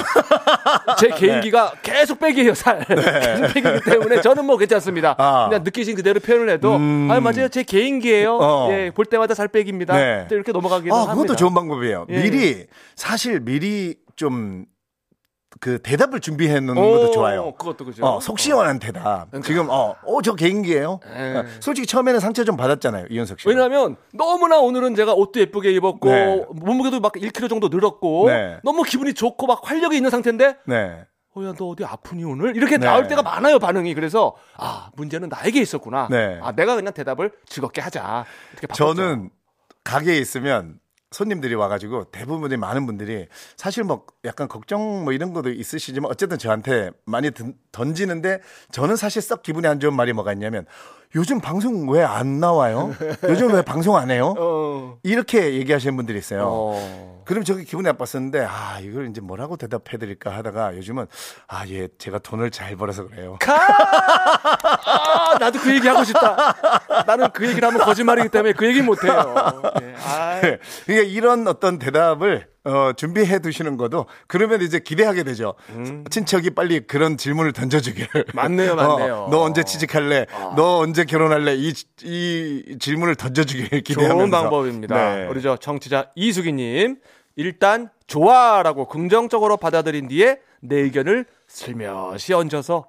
제 0.99 1.09
개인기가 1.09 1.73
계속 1.83 2.19
빼기예요 2.19 2.53
살. 2.55 2.85
계속 2.85 3.55
빼기기 3.55 3.91
때문에 3.91 4.21
저는 4.21 4.45
뭐 4.45 4.57
괜찮습니다. 4.57 5.11
네. 5.11 5.15
아. 5.19 5.49
그냥 5.49 5.63
느끼신 5.63 5.95
그대로 5.95 6.19
표현을 6.19 6.51
해도 6.51 6.75
음. 6.75 7.09
아 7.11 7.21
맞아요 7.21 7.49
제 7.49 7.63
개인기예요. 7.63 8.37
어. 8.37 8.69
예, 8.73 8.91
볼 8.93 9.07
때마다 9.07 9.35
살 9.35 9.47
빼기입니다. 9.47 9.97
네. 9.97 10.27
또 10.29 10.35
이렇게 10.35 10.51
넘어가기도 10.51 10.93
아, 10.93 10.99
합니다. 11.03 11.15
그것도 11.15 11.37
좋은 11.37 11.55
방법이에요. 11.55 12.07
예. 12.11 12.23
미리 12.23 12.67
사실 12.97 13.39
미리 13.39 13.95
좀 14.17 14.67
그 15.61 15.81
대답을 15.81 16.21
준비해 16.21 16.61
놓는 16.61 16.77
오, 16.83 16.90
것도 16.90 17.11
좋아요. 17.12 17.53
그것도 17.53 17.85
그죠. 17.85 18.05
어, 18.05 18.21
속 18.21 18.38
시원한 18.38 18.79
대답. 18.79 19.29
지금 19.45 19.69
어, 19.71 19.95
어, 20.03 20.23
저 20.23 20.35
개인기예요. 20.35 21.01
예. 21.17 21.37
어, 21.37 21.45
솔직히 21.61 21.87
처음에는 21.87 22.21
상처 22.21 22.45
좀 22.45 22.57
받았잖아요, 22.57 23.07
이현석 23.11 23.40
씨. 23.40 23.49
왜냐하면 23.49 23.97
너무나 24.12 24.59
오늘은 24.59 24.95
제가 24.95 25.14
옷도 25.14 25.40
예쁘게 25.40 25.71
입었고 25.73 26.09
네. 26.11 26.45
몸무게도 26.51 27.01
막 27.01 27.12
1kg 27.12 27.49
정도 27.49 27.69
늘었고 27.69 28.29
네. 28.29 28.59
너무 28.62 28.83
기분이 28.83 29.14
좋고 29.14 29.47
막 29.47 29.61
활력이 29.62 29.97
있는 29.97 30.11
상태인데 30.11 30.57
네. 30.67 31.05
어야 31.37 31.53
너 31.59 31.69
어디 31.71 31.85
아프니 31.85 32.23
오늘 32.25 32.55
이렇게 32.55 32.77
네. 32.79 32.87
나올 32.87 33.09
때가 33.09 33.23
많아요 33.23 33.59
반응이 33.59 33.95
그래서 33.95 34.37
아 34.57 34.90
문제는 34.95 35.29
나에게 35.29 35.61
있었구나 35.61 36.07
네. 36.09 36.38
아 36.40 36.53
내가 36.53 36.77
그냥 36.77 36.93
대답을 36.93 37.33
즐겁게 37.47 37.81
하자 37.81 38.25
이렇게 38.53 38.69
바꿨죠. 38.69 38.95
저는 38.95 39.31
가게에 39.83 40.17
있으면 40.19 40.79
손님들이 41.14 41.55
와가지고 41.55 42.11
대부분의 42.11 42.59
많은 42.59 42.85
분들이 42.87 43.27
사실 43.57 43.85
뭐 43.85 44.05
약간 44.24 44.48
걱정 44.48 45.05
뭐 45.05 45.12
이런 45.12 45.33
것도 45.33 45.50
있으시지만 45.50 46.11
어쨌든 46.11 46.37
저한테 46.37 46.90
많이 47.07 47.31
든- 47.31 47.55
던지는데 47.72 48.40
저는 48.72 48.96
사실 48.96 49.22
썩 49.22 49.42
기분이 49.42 49.66
안 49.66 49.81
좋은 49.81 49.94
말이 49.94 50.12
뭐가 50.12 50.33
있냐면 50.33 50.66
요즘 51.14 51.40
방송 51.40 51.88
왜 51.88 52.03
안 52.03 52.40
나와요? 52.40 52.94
요즘 53.24 53.53
왜 53.55 53.62
방송 53.62 53.96
안 53.96 54.11
해요? 54.11 54.35
어. 54.37 54.98
이렇게 55.03 55.55
얘기하시는 55.55 55.94
분들이 55.96 56.18
있어요. 56.18 56.44
어. 56.48 57.22
그럼 57.24 57.42
저기 57.44 57.64
기분이 57.64 57.85
나빴었는데 57.87 58.44
아 58.48 58.81
이걸 58.83 59.09
이제 59.09 59.20
뭐라고 59.20 59.57
대답해 59.57 59.96
드릴까 59.98 60.31
하다가 60.37 60.77
요즘은 60.77 61.07
아 61.48 61.64
예 61.68 61.88
제가 61.98 62.18
돈을 62.18 62.50
잘 62.50 62.77
벌어서 62.77 63.07
그래요. 63.07 63.38
아, 63.46 65.37
나도 65.38 65.59
그 65.61 65.74
얘기 65.74 65.88
하고 65.88 66.05
싶다. 66.05 66.55
나는 67.07 67.31
그 67.33 67.46
얘기를 67.48 67.66
하면 67.68 67.81
거짓말이기 67.83 68.29
때문에 68.29 68.53
그 68.53 68.66
얘기 68.66 68.83
못 68.83 69.03
해요. 69.05 69.62
네. 69.81 69.94
아, 70.05 70.40
그러니까 70.85 71.09
이런 71.09 71.46
어떤 71.48 71.79
대답을 71.79 72.48
어, 72.64 72.92
준비해 72.96 73.38
두시는 73.40 73.77
것도 73.77 74.07
그러면 74.27 74.62
이제 74.62 74.79
기대하게 74.79 75.22
되죠. 75.22 75.55
친척이 76.11 76.50
빨리 76.50 76.81
그런 76.81 77.16
질문을 77.18 77.53
던져주길. 77.53 78.09
음. 78.16 78.22
맞네요, 78.33 78.74
맞네요. 78.74 79.14
어, 79.14 79.29
너 79.31 79.42
언제 79.42 79.62
취직할래? 79.62 80.27
너 80.57 80.79
언제 80.79 81.05
결혼할래? 81.05 81.55
이, 81.57 81.72
이 82.03 82.77
질문을 82.81 83.16
던져주길 83.16 83.83
기대하면서. 83.83 84.16
좋은 84.18 84.31
방법입니다. 84.31 84.94
네. 85.16 85.27
우리 85.29 85.42
저 85.42 85.57
청취자 85.57 86.11
이수기님 86.14 86.96
일단 87.37 87.90
좋아라고 88.07 88.88
긍정적으로 88.88 89.57
받아들인 89.57 90.09
뒤에 90.09 90.38
내 90.61 90.77
의견을 90.77 91.27
슬며시 91.48 92.33
얹어서 92.33 92.87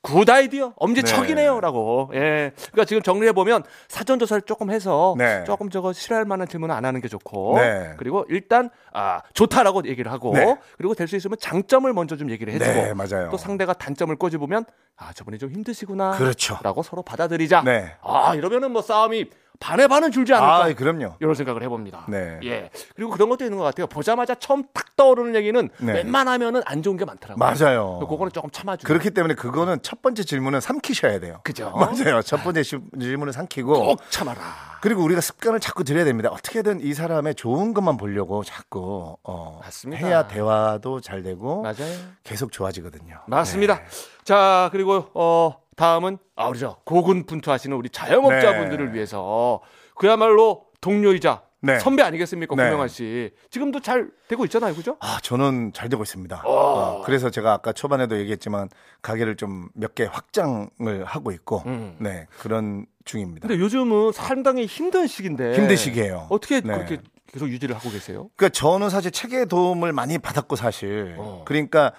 good 0.00 0.30
idea 0.30 0.72
엄지척이네요 0.76 1.54
네. 1.56 1.60
라고 1.60 2.10
예 2.14 2.52
그러니까 2.56 2.84
지금 2.84 3.02
정리해 3.02 3.32
보면 3.32 3.64
사전 3.88 4.18
조사를 4.18 4.42
조금 4.42 4.70
해서 4.70 5.14
네. 5.18 5.42
조금 5.44 5.70
저거 5.70 5.92
싫어할 5.92 6.24
만한 6.24 6.46
질문은 6.46 6.74
안 6.74 6.84
하는 6.84 7.00
게 7.00 7.08
좋고 7.08 7.58
네. 7.58 7.94
그리고 7.98 8.24
일단 8.28 8.70
아 8.92 9.20
좋다라고 9.34 9.82
얘기를 9.86 10.10
하고 10.12 10.32
네. 10.34 10.56
그리고 10.76 10.94
될 10.94 11.08
수 11.08 11.16
있으면 11.16 11.36
장점을 11.40 11.90
먼저 11.94 12.16
좀 12.16 12.30
얘기를 12.30 12.52
해주고 12.52 12.70
네, 12.72 12.94
맞아요. 12.94 13.30
또 13.30 13.36
상대가 13.38 13.72
단점을 13.72 14.14
꼬집으면 14.16 14.66
아 14.96 15.12
저분이 15.14 15.38
좀 15.38 15.50
힘드시구나 15.50 16.12
그렇죠. 16.18 16.58
라고 16.62 16.82
서로 16.82 17.02
받아들이자 17.02 17.62
네. 17.64 17.92
아 18.02 18.34
이러면은 18.34 18.70
뭐 18.72 18.82
싸움이 18.82 19.30
반에 19.60 19.86
반은 19.88 20.12
줄지 20.12 20.32
않을까 20.32 20.64
아, 20.64 20.72
그럼요. 20.72 21.16
이런 21.20 21.34
생각을 21.34 21.62
해봅니다. 21.64 22.04
네. 22.08 22.38
예. 22.44 22.70
그리고 22.94 23.10
그런 23.10 23.28
것도 23.28 23.44
있는 23.44 23.58
것 23.58 23.64
같아요. 23.64 23.86
보자마자 23.88 24.34
처음 24.36 24.62
딱 24.72 24.94
떠오르는 24.96 25.34
얘기는 25.34 25.68
네. 25.78 25.92
웬만하면은 25.94 26.62
안 26.64 26.82
좋은 26.82 26.96
게 26.96 27.04
많더라고요. 27.04 27.38
맞아요. 27.44 27.98
그거는 28.08 28.30
조금 28.32 28.50
참아주고. 28.50 28.86
그렇기 28.86 29.10
때문에 29.10 29.34
그거는 29.34 29.78
첫 29.82 30.00
번째 30.00 30.22
질문은 30.22 30.60
삼키셔야 30.60 31.18
돼요. 31.20 31.40
그죠? 31.42 31.70
맞아요. 31.76 32.22
첫 32.22 32.42
번째 32.44 32.62
시- 32.62 32.78
질문은 33.00 33.32
삼키고 33.32 33.72
꼭 33.84 34.00
참아라. 34.10 34.40
그리고 34.80 35.02
우리가 35.02 35.20
습관을 35.20 35.58
자꾸 35.58 35.82
들여야 35.82 36.04
됩니다. 36.04 36.28
어떻게든 36.30 36.80
이 36.80 36.94
사람의 36.94 37.34
좋은 37.34 37.74
것만 37.74 37.96
보려고 37.96 38.44
자꾸 38.44 39.16
어, 39.24 39.58
맞습니다. 39.62 40.06
해야 40.06 40.28
대화도 40.28 41.00
잘 41.00 41.22
되고 41.24 41.62
맞아요. 41.62 41.74
계속 42.22 42.52
좋아지거든요. 42.52 43.16
맞습니다. 43.26 43.80
네. 43.80 43.84
자, 44.22 44.68
그리고 44.70 45.08
어 45.14 45.56
다음은 45.78 46.18
아 46.34 46.48
우리죠. 46.48 46.78
고군분투하시는 46.84 47.74
우리 47.76 47.88
자영업자분들을 47.88 48.88
네. 48.88 48.94
위해서 48.94 49.60
그야말로 49.94 50.64
동료이자 50.80 51.42
네. 51.60 51.78
선배 51.78 52.02
아니겠습니까? 52.02 52.54
네. 52.56 52.64
고명환 52.64 52.88
씨. 52.88 53.30
지금도 53.50 53.80
잘 53.80 54.10
되고 54.28 54.44
있잖아요. 54.44 54.74
그죠? 54.74 54.96
아, 55.00 55.18
저는 55.22 55.72
잘 55.72 55.88
되고 55.88 56.02
있습니다. 56.02 56.42
어, 56.44 57.02
그래서 57.04 57.30
제가 57.30 57.52
아까 57.52 57.72
초반에도 57.72 58.18
얘기했지만 58.18 58.68
가게를 59.02 59.36
좀 59.36 59.68
몇 59.74 59.94
개 59.94 60.04
확장을 60.04 61.04
하고 61.04 61.30
있고, 61.30 61.62
음. 61.66 61.96
네 62.00 62.26
그런 62.40 62.86
중입니다. 63.04 63.46
근데 63.48 63.62
요즘은 63.62 64.12
상당히 64.12 64.66
힘든 64.66 65.06
시기인데 65.06 65.54
힘든 65.54 65.76
시기예요. 65.76 66.26
어떻게 66.30 66.60
네. 66.60 66.74
그렇게 66.74 66.98
계속 67.26 67.48
유지를 67.48 67.74
하고 67.76 67.88
계세요? 67.90 68.30
그러니까 68.36 68.48
저는 68.58 68.90
사실 68.90 69.10
책의 69.12 69.46
도움을 69.46 69.92
많이 69.92 70.18
받았고 70.18 70.56
사실 70.56 71.14
어. 71.18 71.42
그러니까 71.46 71.92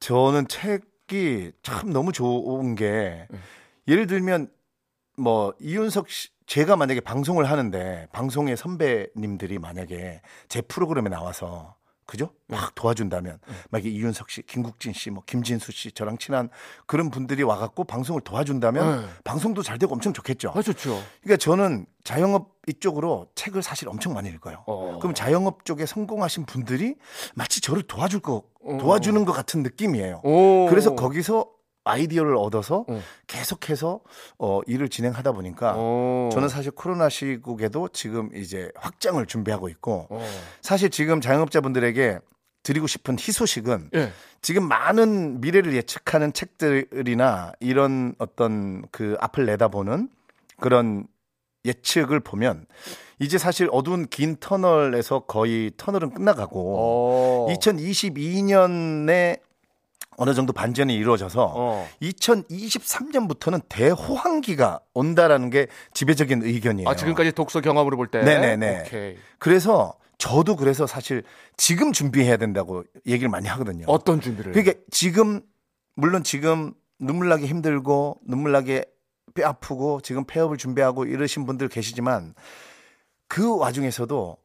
저는 0.00 0.46
책 0.48 0.82
이참 1.12 1.90
너무 1.90 2.12
좋은 2.12 2.74
게 2.74 3.26
네. 3.30 3.38
예를 3.88 4.06
들면 4.06 4.48
뭐 5.16 5.54
이윤석 5.60 6.08
씨 6.10 6.28
제가 6.46 6.76
만약에 6.76 7.00
방송을 7.00 7.50
하는데 7.50 8.08
방송의 8.12 8.56
선배님들이 8.56 9.58
만약에 9.58 10.22
제 10.48 10.60
프로그램에 10.60 11.08
나와서 11.08 11.76
그죠? 12.06 12.30
네. 12.46 12.56
막 12.56 12.74
도와준다면 12.74 13.38
만약에 13.70 13.90
이윤석 13.90 14.30
씨, 14.30 14.42
김국진 14.42 14.92
씨, 14.92 15.10
뭐 15.10 15.22
김진수 15.26 15.72
씨 15.72 15.90
저랑 15.90 16.18
친한 16.18 16.48
그런 16.86 17.10
분들이 17.10 17.42
와갖고 17.42 17.84
방송을 17.84 18.20
도와준다면 18.20 19.00
네. 19.02 19.08
방송도 19.24 19.62
잘 19.62 19.78
되고 19.78 19.92
엄청 19.92 20.12
좋겠죠. 20.12 20.52
아 20.54 20.62
좋죠. 20.62 21.02
그러니까 21.22 21.36
저는 21.38 21.86
자영업 22.04 22.54
이쪽으로 22.68 23.26
책을 23.34 23.62
사실 23.62 23.88
엄청 23.88 24.14
많이 24.14 24.28
읽어요. 24.28 24.62
어. 24.66 24.98
그럼 25.00 25.14
자영업 25.14 25.64
쪽에 25.64 25.86
성공하신 25.86 26.46
분들이 26.46 26.94
마치 27.34 27.60
저를 27.60 27.82
도와줄 27.82 28.20
거 28.20 28.44
어. 28.62 28.78
도와주는 28.78 29.24
것 29.24 29.32
같은 29.32 29.62
느낌이에요. 29.62 30.20
오. 30.22 30.66
그래서 30.68 30.94
거기서 30.94 31.46
아이디어를 31.86 32.36
얻어서 32.36 32.84
어. 32.88 33.00
계속해서 33.26 34.00
어, 34.38 34.60
일을 34.66 34.88
진행하다 34.88 35.32
보니까 35.32 35.74
어. 35.76 36.28
저는 36.32 36.48
사실 36.48 36.72
코로나 36.72 37.08
시국에도 37.08 37.88
지금 37.88 38.30
이제 38.34 38.70
확장을 38.76 39.24
준비하고 39.24 39.68
있고 39.68 40.06
어. 40.10 40.26
사실 40.60 40.90
지금 40.90 41.20
자영업자분들에게 41.20 42.18
드리고 42.62 42.88
싶은 42.88 43.16
희소식은 43.16 43.90
예. 43.94 44.12
지금 44.42 44.66
많은 44.66 45.40
미래를 45.40 45.74
예측하는 45.74 46.32
책들이나 46.32 47.52
이런 47.60 48.14
어떤 48.18 48.82
그 48.90 49.16
앞을 49.20 49.46
내다보는 49.46 50.08
그런 50.58 51.06
예측을 51.64 52.20
보면 52.20 52.66
이제 53.20 53.38
사실 53.38 53.68
어두운 53.70 54.06
긴 54.08 54.36
터널에서 54.36 55.20
거의 55.20 55.70
터널은 55.76 56.10
끝나가고 56.10 56.76
어. 56.78 57.54
2022년에 57.54 59.40
어느 60.16 60.34
정도 60.34 60.52
반전이 60.52 60.94
이루어져서 60.94 61.52
어. 61.54 61.88
2023년부터는 62.02 63.62
대호황기가 63.68 64.80
온다라는 64.94 65.50
게 65.50 65.66
지배적인 65.92 66.42
의견이에요. 66.42 66.88
아 66.88 66.96
지금까지 66.96 67.32
독서 67.32 67.60
경험으로 67.60 67.96
볼 67.96 68.08
때. 68.08 68.22
네네네. 68.22 68.82
오케이. 68.86 69.16
그래서 69.38 69.94
저도 70.18 70.56
그래서 70.56 70.86
사실 70.86 71.22
지금 71.56 71.92
준비해야 71.92 72.36
된다고 72.36 72.84
얘기를 73.06 73.28
많이 73.28 73.48
하거든요. 73.48 73.84
어떤 73.88 74.20
준비를? 74.20 74.52
그러니까 74.52 74.78
지금 74.90 75.42
물론 75.94 76.22
지금 76.22 76.72
눈물 76.98 77.28
나기 77.28 77.46
힘들고 77.46 78.20
눈물 78.26 78.52
나게 78.52 78.84
뼈 79.34 79.46
아프고 79.46 80.00
지금 80.00 80.24
폐업을 80.24 80.56
준비하고 80.56 81.04
이러신 81.04 81.44
분들 81.44 81.68
계시지만 81.68 82.34
그 83.28 83.56
와중에서도 83.56 84.36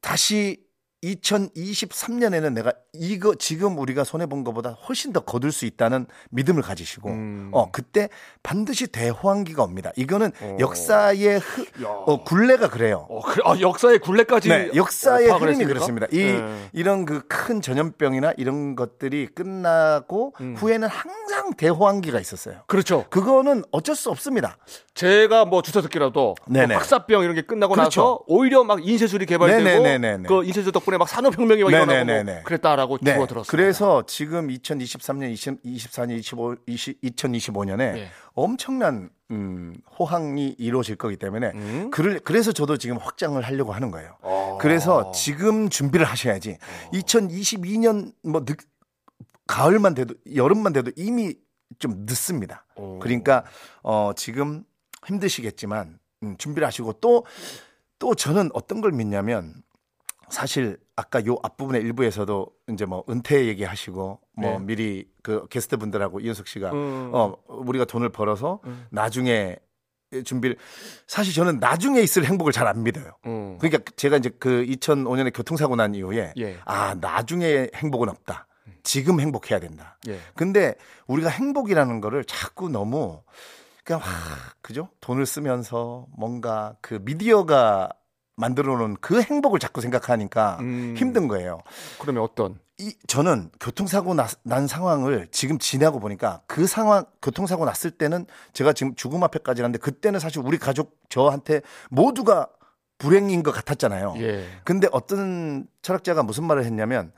다시 0.00 0.64
2023년에는 1.02 2.52
내가 2.52 2.72
이거 2.92 3.34
지금 3.34 3.76
우리가 3.78 4.04
손해 4.04 4.26
본 4.26 4.44
것보다 4.44 4.70
훨씬 4.88 5.12
더 5.12 5.20
거둘 5.20 5.50
수 5.50 5.66
있다는 5.66 6.06
믿음을 6.30 6.62
가지시고 6.62 7.08
음. 7.10 7.50
어 7.52 7.70
그때 7.72 8.08
반드시 8.42 8.86
대호황기가 8.86 9.64
옵니다. 9.64 9.90
이거는 9.96 10.30
어. 10.40 10.56
역사의 10.60 11.38
흐, 11.40 11.62
야. 11.84 11.88
어, 11.88 12.22
굴레가 12.22 12.68
그래요. 12.68 13.06
어, 13.08 13.20
그래. 13.22 13.42
아, 13.44 13.58
역사의 13.60 13.98
굴레까지. 13.98 14.48
네, 14.48 14.70
역사의 14.74 15.28
흐름이? 15.30 15.64
그렇습니다. 15.64 16.06
이 16.12 16.18
네. 16.18 16.68
이런 16.72 17.04
그 17.04 17.22
큰 17.42 17.60
전염병이나 17.60 18.34
이런 18.36 18.76
것들이 18.76 19.26
끝나고 19.34 20.34
음. 20.40 20.54
후에는 20.56 20.86
항상 20.86 21.54
대호황기가 21.54 22.20
있었어요. 22.20 22.60
그렇죠. 22.66 23.04
그거는 23.10 23.64
어쩔 23.72 23.96
수 23.96 24.10
없습니다. 24.10 24.58
제가 24.94 25.44
뭐 25.44 25.62
주사 25.62 25.80
듣기라도. 25.80 26.34
뭐 26.46 26.66
박사병 26.66 27.22
이런 27.22 27.34
게 27.34 27.42
끝나고 27.42 27.74
그렇죠. 27.74 27.88
나서 28.00 28.20
오히려 28.26 28.62
막 28.64 28.86
인쇄술이 28.86 29.26
개발되고 29.26 29.62
네네네네네. 29.64 30.28
그 30.28 30.44
인쇄술 30.44 30.70
덕분에 30.72 30.91
막 30.98 31.08
산업혁명이 31.08 31.62
막 31.62 31.70
일어나고 31.70 31.92
네네네네. 31.92 32.32
뭐 32.32 32.42
그랬다라고 32.44 32.98
네. 33.02 33.14
주워 33.14 33.26
들었어요. 33.26 33.50
그래서 33.50 34.04
지금 34.06 34.48
2023년, 34.48 35.30
20, 35.32 35.62
24년, 35.62 36.18
25, 36.18 36.56
20, 36.66 37.00
2025년에 37.00 37.80
예. 37.80 38.08
엄청난 38.34 39.10
음, 39.30 39.74
호황이 39.98 40.54
이루어질 40.58 40.96
거기 40.96 41.16
때문에 41.16 41.52
음? 41.54 41.90
그를, 41.90 42.20
그래서 42.20 42.52
저도 42.52 42.76
지금 42.76 42.98
확장을 42.98 43.40
하려고 43.40 43.72
하는 43.72 43.90
거예요. 43.90 44.16
어. 44.20 44.58
그래서 44.60 45.10
지금 45.12 45.68
준비를 45.68 46.04
하셔야지. 46.04 46.58
2022년 46.92 48.12
뭐 48.22 48.44
늦, 48.44 48.58
가을만 49.46 49.94
돼도 49.94 50.14
여름만 50.34 50.72
돼도 50.72 50.92
이미 50.96 51.34
좀 51.78 52.04
늦습니다. 52.06 52.64
어. 52.76 52.98
그러니까 53.02 53.44
어 53.82 54.12
지금 54.14 54.64
힘드시겠지만 55.06 55.98
음, 56.22 56.36
준비를 56.36 56.66
하시고 56.66 56.94
또또 56.94 58.14
저는 58.16 58.50
어떤 58.54 58.80
걸 58.80 58.92
믿냐면 58.92 59.54
사실 60.32 60.78
아까 60.96 61.24
요 61.26 61.36
앞부분의 61.42 61.82
일부에서도 61.82 62.46
이제 62.72 62.86
뭐 62.86 63.04
은퇴 63.08 63.46
얘기하시고 63.46 64.20
뭐 64.38 64.50
네. 64.50 64.58
미리 64.60 65.08
그 65.22 65.46
게스트 65.48 65.76
분들하고 65.76 66.20
이윤석 66.20 66.48
씨가 66.48 66.72
음. 66.72 67.10
어 67.12 67.36
우리가 67.48 67.84
돈을 67.84 68.08
벌어서 68.08 68.60
음. 68.64 68.86
나중에 68.90 69.56
준비를 70.24 70.56
사실 71.06 71.34
저는 71.34 71.58
나중에 71.58 72.00
있을 72.00 72.24
행복을 72.24 72.52
잘 72.52 72.66
안 72.66 72.82
믿어요. 72.82 73.12
음. 73.26 73.58
그러니까 73.58 73.90
제가 73.96 74.16
이제 74.16 74.30
그 74.38 74.64
2005년에 74.66 75.34
교통사고 75.34 75.76
난 75.76 75.94
이후에 75.94 76.32
예. 76.38 76.58
아 76.64 76.94
나중에 76.94 77.68
행복은 77.74 78.08
없다. 78.08 78.46
지금 78.84 79.20
행복해야 79.20 79.60
된다. 79.60 79.98
예. 80.08 80.18
근데 80.34 80.74
우리가 81.06 81.28
행복이라는 81.28 82.00
거를 82.00 82.24
자꾸 82.24 82.68
너무 82.68 83.22
그냥 83.84 84.00
와, 84.00 84.08
그죠? 84.60 84.88
돈을 85.00 85.26
쓰면서 85.26 86.06
뭔가 86.16 86.74
그 86.80 87.00
미디어가 87.02 87.90
만들어 88.42 88.76
놓은 88.76 88.96
그 89.00 89.22
행복을 89.22 89.60
자꾸 89.60 89.80
생각하니까 89.80 90.58
음. 90.60 90.94
힘든 90.98 91.28
거예요. 91.28 91.60
그러면 92.00 92.22
어떤? 92.24 92.58
이 92.78 92.92
저는 93.06 93.50
교통사고 93.60 94.14
나- 94.14 94.26
난 94.42 94.66
상황을 94.66 95.28
지금 95.30 95.58
지나고 95.60 96.00
보니까 96.00 96.40
그 96.48 96.66
상황 96.66 97.04
교통사고 97.22 97.64
났을 97.64 97.92
때는 97.92 98.26
제가 98.52 98.72
지금 98.72 98.94
죽음 98.96 99.22
앞에까지 99.22 99.62
갔는데 99.62 99.78
그때는 99.78 100.18
사실 100.18 100.42
우리 100.44 100.58
가족 100.58 100.98
저한테 101.08 101.60
모두가 101.90 102.48
불행인 102.98 103.42
것 103.44 103.52
같았잖아요. 103.52 104.14
예. 104.18 104.44
근데 104.64 104.88
어떤 104.90 105.66
철학자가 105.82 106.22
무슨 106.24 106.44
말을 106.44 106.64
했냐면 106.64 107.12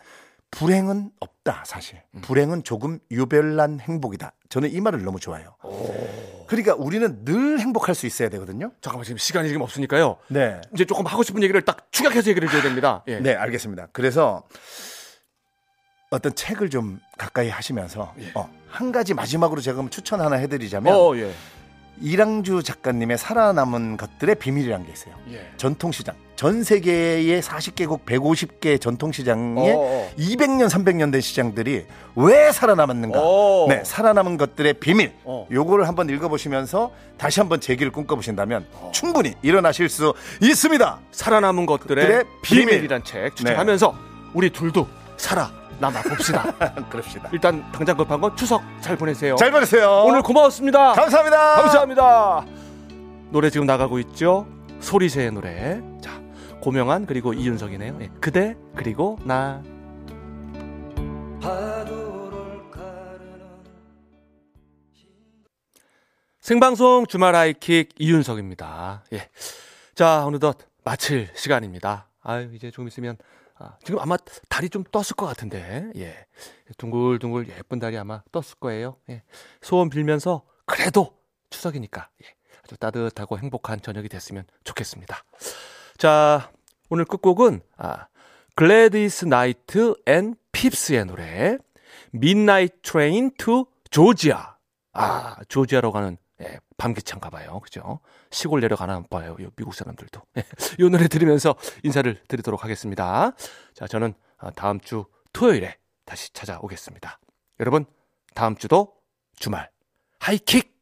불행은 0.51 1.11
없다 1.21 1.63
사실. 1.67 2.01
음. 2.15 2.21
불행은 2.21 2.65
조금 2.65 2.99
유별난 3.11 3.81
행복이다. 3.81 4.33
저는 4.51 4.71
이 4.71 4.81
말을 4.81 5.03
너무 5.03 5.19
좋아해요. 5.19 5.57
그러니까 6.47 6.75
우리는 6.75 7.25
늘 7.25 7.61
행복할 7.61 7.95
수 7.95 8.07
있어야 8.07 8.29
되거든요. 8.31 8.73
잠깐만 8.81 9.05
지금 9.05 9.19
시간이 9.19 9.49
지금 9.49 9.63
없으니까요. 9.63 10.17
네. 10.29 10.61
이제 10.75 10.85
조금 10.85 11.07
하고 11.07 11.23
싶은 11.23 11.43
얘기를 11.43 11.63
딱 11.63 11.89
축약해서 11.91 12.31
얘기를 12.31 12.49
해줘야 12.49 12.63
됩니다. 12.63 13.03
예. 13.09 13.21
네, 13.21 13.35
알겠습니다. 13.35 13.89
그래서 13.93 14.43
어떤 16.11 16.35
책을 16.35 16.71
좀 16.71 17.01
가까이 17.19 17.49
하시면서 17.49 18.15
어, 18.35 18.51
한 18.69 18.93
가지 18.93 19.15
마지막으로 19.15 19.61
제가 19.61 19.85
추천 19.91 20.21
하나 20.21 20.37
해드리자면 20.37 20.95
어, 20.95 21.17
예. 21.17 21.33
이랑주 22.01 22.63
작가님의 22.63 23.19
살아남은 23.19 23.97
것들의 23.97 24.35
비밀이라는 24.37 24.87
게 24.87 24.93
있어요. 24.93 25.15
예. 25.31 25.47
전통시장. 25.57 26.15
전 26.37 26.65
세계의 26.65 27.41
40개국 27.43 28.05
150개 28.05 28.81
전통시장에 28.81 29.73
어, 29.73 29.77
어. 29.77 30.11
200년, 30.19 30.69
300년 30.69 31.13
된 31.13 31.21
시장들이 31.21 31.87
왜 32.17 32.53
살아남았는가? 32.53 33.21
어. 33.23 33.67
네, 33.69 33.83
살아남은 33.85 34.37
것들의 34.37 34.75
비밀. 34.75 35.13
어. 35.25 35.47
요거를 35.51 35.87
한번 35.87 36.11
읽어보시면서 36.11 36.91
다시 37.17 37.41
한번 37.41 37.61
제기를 37.61 37.93
꿈꿔보신다면 37.93 38.67
충분히 38.93 39.35
일어나실 39.43 39.89
수 39.89 40.13
있습니다. 40.43 40.99
살아남은 41.13 41.67
것들의 41.67 42.05
그들의 42.05 42.25
비밀. 42.43 42.67
비밀 42.67 42.85
이란 42.85 43.05
책 43.05 43.37
추천하면서 43.37 43.95
우리 44.35 44.51
둘도 44.51 44.89
살아 45.17 45.53
남아 45.81 46.03
봅시다. 46.03 46.53
그럽시다. 46.91 47.29
일단 47.33 47.71
당장 47.73 47.97
급한 47.97 48.21
건 48.21 48.37
추석 48.37 48.63
잘 48.81 48.97
보내세요. 48.97 49.37
잘 49.37 49.51
보내세요. 49.51 50.03
오늘 50.07 50.23
고마웠습니다. 50.23 50.93
감사합니다. 50.93 51.55
감사합니다. 51.63 52.47
노래 53.31 53.51
지금 53.51 53.67
나가고 53.67 53.99
있죠? 54.01 54.47
소리새의 54.81 55.33
노래. 55.33 55.81
자, 56.01 56.21
고명한 56.61 57.07
그리고 57.07 57.33
이윤석이네요. 57.33 57.99
예, 58.01 58.11
그대 58.21 58.57
그리고 58.75 59.19
나. 59.25 59.63
생방송 66.41 67.07
주말 67.07 67.35
하이킥 67.35 67.95
이윤석입니다. 67.99 69.05
예. 69.15 69.31
자, 69.95 70.27
어느덧 70.27 70.59
마칠 70.85 71.31
시간입니다. 71.35 72.09
아유, 72.23 72.51
이제 72.55 72.71
좀 72.71 72.87
있으면, 72.87 73.17
아, 73.57 73.77
지금 73.85 74.01
아마 74.01 74.17
달이 74.49 74.69
좀 74.69 74.83
떴을 74.85 75.15
것 75.17 75.27
같은데, 75.27 75.91
예. 75.97 76.27
둥글둥글 76.77 77.49
예쁜 77.51 77.79
달이 77.79 77.97
아마 77.97 78.23
떴을 78.33 78.57
거예요. 78.59 78.97
예. 79.11 79.23
소원 79.63 79.91
빌면서, 79.91 80.45
그래도 80.67 81.17
추석이니까, 81.51 82.09
예. 82.25 82.27
아주 82.65 82.77
따뜻하고 82.77 83.39
행복한 83.39 83.81
저녁이 83.81 84.09
됐으면 84.09 84.45
좋겠습니다. 84.65 85.25
자, 85.99 86.51
오늘 86.91 87.05
끝곡은, 87.05 87.61
아, 87.77 88.09
글래디스 88.57 89.27
나이트 89.27 89.95
앤 90.07 90.35
핍스의 90.53 91.05
노래, 91.07 91.59
Midnight 92.15 92.83
Train 92.83 93.31
to 93.37 93.67
Georgia. 93.91 94.41
아, 94.93 95.37
조지아로 95.49 95.93
가는 95.93 96.17
예, 96.45 96.59
밤기차인가 96.77 97.31
봐요. 97.31 97.61
그죠? 97.61 98.01
시골 98.31 98.61
내려가나 98.61 99.03
봐요. 99.09 99.37
요 99.41 99.51
미국 99.57 99.75
사람들도. 99.75 100.21
이 100.79 100.91
노래 100.91 101.09
들으면서 101.09 101.55
인사를 101.83 102.23
드리도록 102.29 102.65
하겠습니다. 102.65 103.33
자, 103.75 103.87
저는 103.87 104.15
아, 104.39 104.51
다음 104.51 104.81
주 104.81 105.07
토요일에 105.33 105.77
다시 106.05 106.33
찾아오겠습니다. 106.33 107.19
여러분, 107.61 107.87
다음 108.35 108.57
주도 108.57 108.95
주말 109.37 109.71
하이킥 110.21 110.74